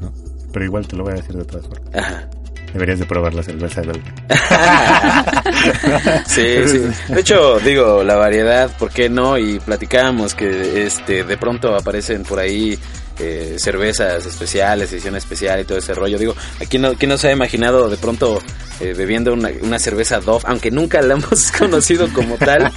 [0.00, 0.12] ¿no?
[0.52, 1.94] Pero igual te lo voy a decir de todas formas.
[1.94, 2.28] Ajá.
[2.74, 4.12] Deberías de probar la cerveza belga.
[6.26, 6.80] Sí, sí.
[7.08, 9.38] De hecho, digo, la variedad, ¿por qué no?
[9.38, 12.78] Y platicábamos que este de pronto aparecen por ahí
[13.18, 16.18] eh, cervezas especiales, edición especial y todo ese rollo.
[16.18, 18.40] Digo, aquí no, ¿quién no se ha imaginado de pronto
[18.80, 22.72] eh, bebiendo una, una cerveza Dove, aunque nunca la hemos conocido como tal?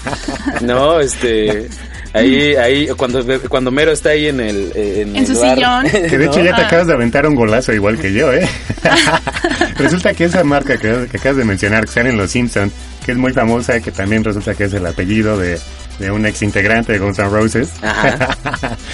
[0.61, 1.67] No, este...
[2.14, 4.72] Ahí, ahí, cuando, cuando Mero está ahí en el...
[4.76, 5.84] eh, En, En el su bar, sillón.
[6.10, 6.45] Que de hecho ¿no?
[6.45, 6.68] ya te Ah.
[6.68, 8.47] acabas de aventar un golazo igual que yo, ¿eh?
[9.78, 12.72] resulta que esa marca que, que acabas de mencionar, que sale en Los Simpsons,
[13.05, 15.60] que es muy famosa, que también resulta que es el apellido de,
[15.99, 17.70] de un ex integrante de Guns N' Roses.
[17.82, 18.38] Ajá.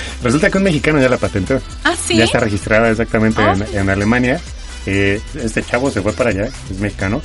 [0.23, 1.59] resulta que un mexicano ya la patentó.
[1.83, 2.17] Ah, sí.
[2.17, 3.53] Ya está registrada exactamente Oh.
[3.53, 4.39] en, en Alemania.
[4.85, 7.21] Eh, este chavo se fue para allá, es mexicano,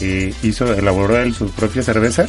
[0.00, 2.26] y hizo, elaboró él su propia cerveza.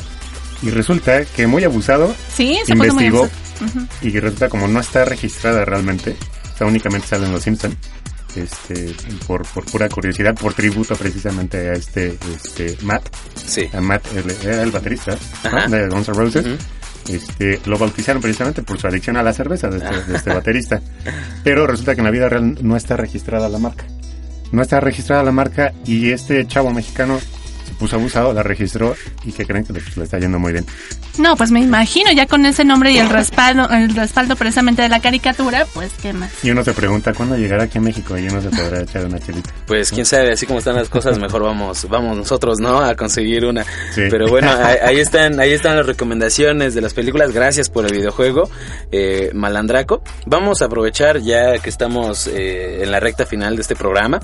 [0.61, 3.79] Y resulta que muy abusado, Sí, se muy investigó absurdo.
[3.79, 3.87] Ujú.
[4.07, 6.15] y resulta como no está registrada realmente,
[6.53, 7.75] o sea, únicamente sale en Los Simpson,
[8.35, 8.93] este,
[9.27, 13.03] por, por pura curiosidad, por tributo precisamente a este, este Matt,
[13.45, 13.67] Sí.
[13.73, 15.17] a Matt, el, era el baterista
[15.69, 16.45] de Guns N' Roses.
[17.09, 20.79] Este, lo bautizaron precisamente por su adicción a la cerveza de este, de este baterista.
[21.43, 23.85] Pero resulta que en la vida real no está registrada la marca.
[24.51, 27.19] No está registrada la marca y este chavo mexicano
[27.81, 30.67] puso abusado, la registró y que creen que le, le está yendo muy bien.
[31.17, 34.89] No, pues me imagino, ya con ese nombre y el respaldo, el respaldo precisamente de
[34.89, 36.31] la caricatura, pues qué más.
[36.43, 39.19] Y uno se pregunta cuándo llegará aquí a México y uno se podrá echar una
[39.19, 39.49] chelita.
[39.65, 42.81] Pues quién sabe, así como están las cosas, mejor vamos, vamos nosotros, ¿no?
[42.81, 43.63] A conseguir una.
[43.63, 44.03] Sí.
[44.11, 47.31] Pero bueno, ahí, ahí están, ahí están las recomendaciones de las películas.
[47.31, 48.47] Gracias por el videojuego,
[48.91, 50.03] eh, Malandraco.
[50.27, 54.19] Vamos a aprovechar ya que estamos eh, en la recta final de este programa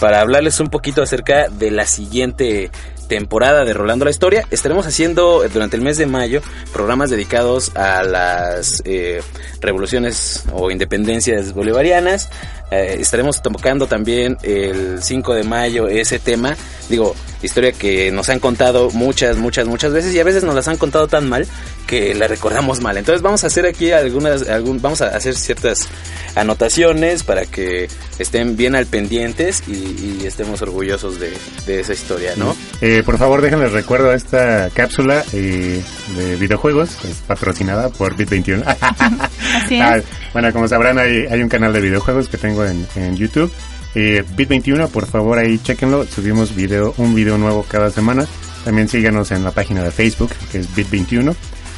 [0.00, 2.70] para hablarles un poquito acerca de la siguiente
[3.10, 4.46] temporada de Rolando la Historia.
[4.52, 6.42] Estaremos haciendo eh, durante el mes de mayo
[6.72, 9.20] programas dedicados a las eh,
[9.60, 12.30] revoluciones o independencias bolivarianas.
[12.70, 16.56] Eh, estaremos tocando también el 5 de mayo ese tema.
[16.88, 20.68] Digo, historia que nos han contado muchas, muchas, muchas veces y a veces nos las
[20.68, 21.46] han contado tan mal
[21.86, 22.96] que la recordamos mal.
[22.96, 25.88] Entonces vamos a hacer aquí algunas, algún, vamos a hacer ciertas
[26.36, 31.32] anotaciones para que estén bien al pendientes y, y estemos orgullosos de,
[31.66, 32.56] de esa historia, ¿no?
[32.80, 35.82] Eh, por favor, déjenles recuerdo esta cápsula eh,
[36.16, 38.64] de videojuegos, es patrocinada por Bit21.
[39.54, 40.04] Así es.
[40.32, 43.52] Bueno, como sabrán, hay, un canal de videojuegos que tengo en, en YouTube.
[43.94, 46.04] Eh, Bit21, por favor, ahí chequenlo.
[46.06, 48.26] Subimos video, un video nuevo cada semana.
[48.64, 51.34] También síganos en la página de Facebook, que es Bit21.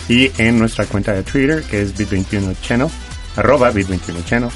[0.08, 2.88] Y en nuestra cuenta de Twitter, que es Bit21 Channel,
[3.36, 4.50] arroba Bit21 Channel.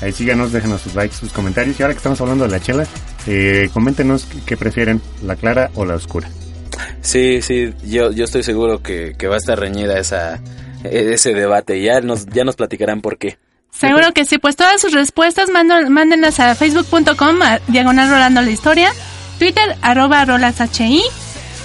[0.00, 1.78] Ahí síganos, déjenos sus likes, sus comentarios.
[1.78, 2.86] Y ahora que estamos hablando de la chela,
[3.26, 6.28] eh, coméntenos qué prefieren, la clara o la oscura.
[7.02, 10.40] Sí, sí, yo, yo estoy seguro que, que va a estar reñida esa,
[10.84, 11.82] ese debate.
[11.82, 13.38] Ya nos, ya nos platicarán por qué.
[13.70, 18.50] Seguro que sí, pues todas sus respuestas mando- mándenlas a facebook.com, a diagonal rolando la
[18.50, 18.92] historia,
[19.38, 21.02] twitter arroba rolashi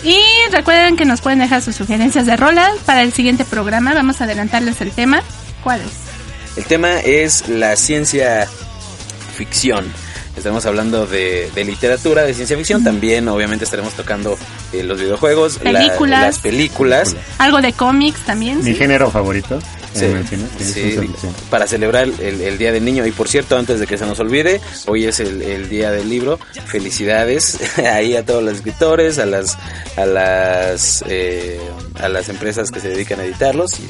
[0.04, 0.20] y
[0.52, 3.94] recuerden que nos pueden dejar sus sugerencias de rolas para el siguiente programa.
[3.94, 5.22] Vamos a adelantarles el tema.
[5.64, 6.58] ¿Cuál es?
[6.58, 8.48] El tema es la ciencia
[9.36, 9.92] ficción.
[10.38, 12.84] Estaremos hablando de, de literatura, de ciencia ficción.
[12.84, 14.38] También, obviamente, estaremos tocando
[14.72, 16.22] eh, los videojuegos, la- Películas.
[16.22, 17.16] las películas.
[17.40, 18.60] Algo de cómics también.
[18.64, 18.76] Mi ¿sí?
[18.76, 19.60] género favorito.
[19.94, 20.24] Sí, eh,
[20.60, 21.10] sí,
[21.50, 23.04] para celebrar el, el Día del Niño.
[23.08, 26.08] Y por cierto, antes de que se nos olvide, hoy es el, el Día del
[26.08, 26.38] Libro.
[26.68, 29.58] Felicidades ahí a todos los escritores, a las
[29.96, 31.60] a las eh,
[32.00, 33.90] a las empresas que se dedican a editarlos y,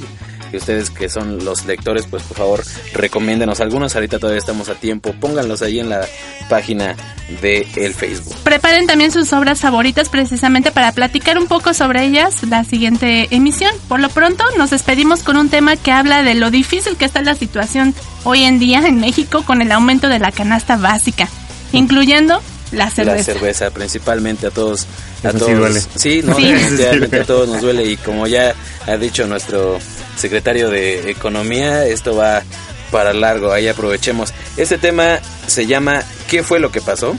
[0.51, 3.95] y ustedes que son los lectores, pues por favor recomiéndenos algunos.
[3.95, 5.13] Ahorita todavía estamos a tiempo.
[5.19, 6.05] Pónganlos ahí en la
[6.49, 6.95] página
[7.41, 8.35] de el Facebook.
[8.43, 13.71] Preparen también sus obras favoritas precisamente para platicar un poco sobre ellas la siguiente emisión.
[13.87, 17.21] Por lo pronto nos despedimos con un tema que habla de lo difícil que está
[17.21, 17.93] la situación
[18.23, 21.27] hoy en día en México con el aumento de la canasta básica,
[21.73, 22.41] incluyendo
[22.71, 23.17] la cerveza.
[23.17, 24.85] La cerveza, principalmente a todos.
[25.23, 25.57] A Eso sí todos.
[25.57, 25.81] duele.
[25.95, 26.53] Sí, no, Sí.
[27.21, 27.85] a todos nos duele.
[27.85, 28.53] Y como ya
[28.85, 29.79] ha dicho nuestro
[30.17, 32.43] secretario de Economía, esto va
[32.91, 34.33] para largo, ahí aprovechemos.
[34.57, 37.15] Este tema se llama ¿Qué fue lo que pasó?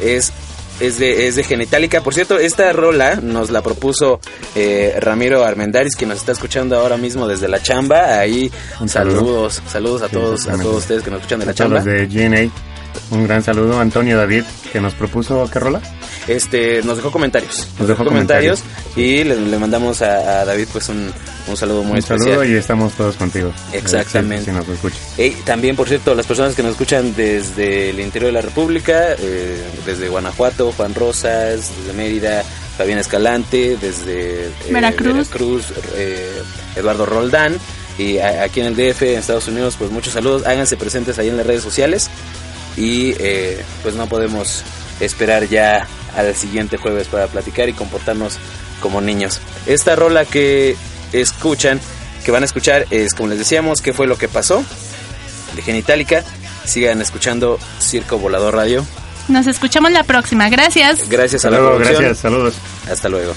[0.00, 0.32] Es
[0.80, 2.00] es de, es de Genitalica.
[2.00, 4.18] Por cierto, esta rola nos la propuso
[4.56, 8.18] eh, Ramiro Armendaris, que nos está escuchando ahora mismo desde la chamba.
[8.18, 8.50] Ahí,
[8.80, 9.18] Un saludo.
[9.50, 11.80] saludos, saludos a Sí, todos, a todos ustedes que nos escuchan de la A chamba.
[11.80, 12.50] de GNA.
[13.10, 15.80] Un gran saludo a Antonio David, que nos propuso qué rola.
[16.26, 17.68] Este, nos dejó comentarios.
[17.78, 18.60] Nos dejó comentarios.
[18.96, 21.12] y le, le mandamos a, a David pues un,
[21.48, 22.20] un saludo muy Un especial.
[22.30, 23.52] saludo y estamos todos contigo.
[23.72, 24.50] Exactamente.
[25.18, 29.12] Y también, por cierto, las personas que nos escuchan desde el interior de la República,
[29.18, 32.42] eh, desde Guanajuato, Juan Rosas, desde Mérida,
[32.78, 35.14] Fabián Escalante, desde eh, Veracruz.
[35.28, 35.64] Veracruz,
[35.96, 36.42] eh,
[36.76, 37.56] Eduardo Roldán,
[37.98, 41.28] y a- aquí en el DF, en Estados Unidos, pues muchos saludos, háganse presentes ahí
[41.28, 42.08] en las redes sociales
[42.76, 44.62] y eh, pues no podemos
[45.00, 45.86] esperar ya
[46.16, 48.38] al siguiente jueves para platicar y comportarnos
[48.80, 49.40] como niños.
[49.66, 50.76] Esta rola que
[51.12, 51.80] escuchan,
[52.24, 54.64] que van a escuchar, es como les decíamos, ¿qué fue lo que pasó?
[55.56, 56.24] De Genitalica.
[56.64, 58.86] Sigan escuchando Circo Volador Radio.
[59.28, 60.48] Nos escuchamos la próxima.
[60.48, 61.08] Gracias.
[61.08, 62.02] Gracias a Hasta la luego, producción.
[62.04, 62.54] gracias, saludos.
[62.90, 63.34] Hasta luego.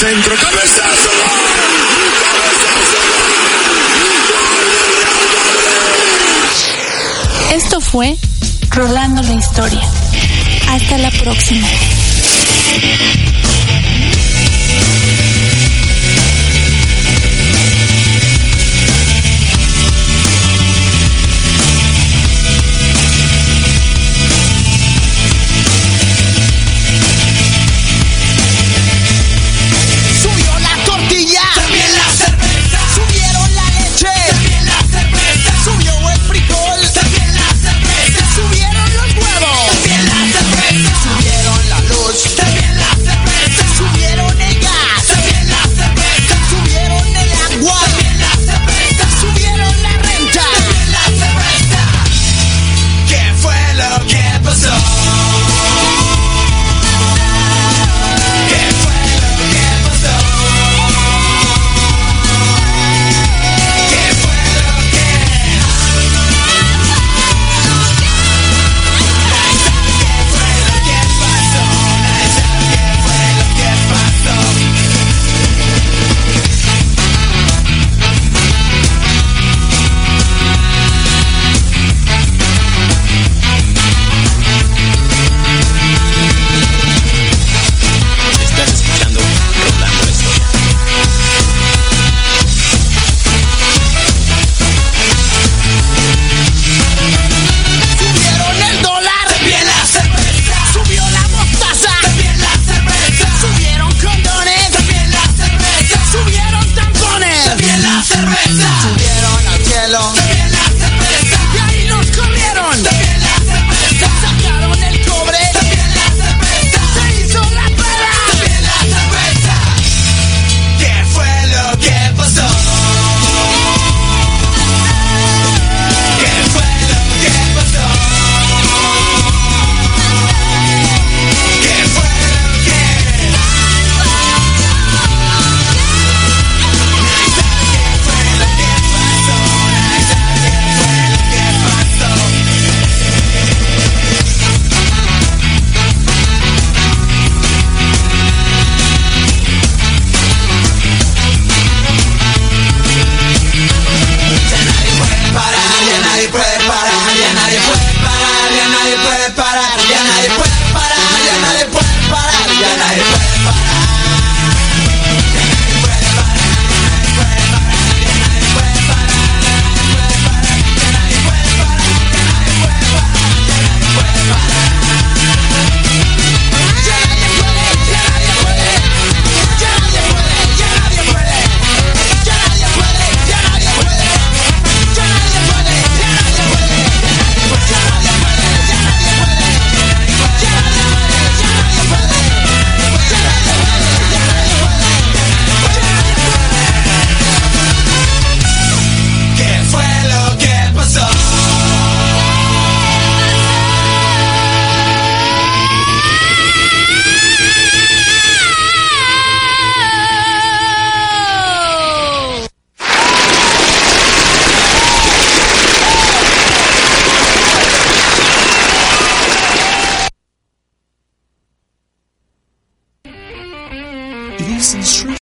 [0.00, 1.10] Centro, cabezazo.
[7.52, 8.16] Esto fue
[8.70, 9.82] Rolando la Historia.
[10.70, 11.68] Hasta la próxima.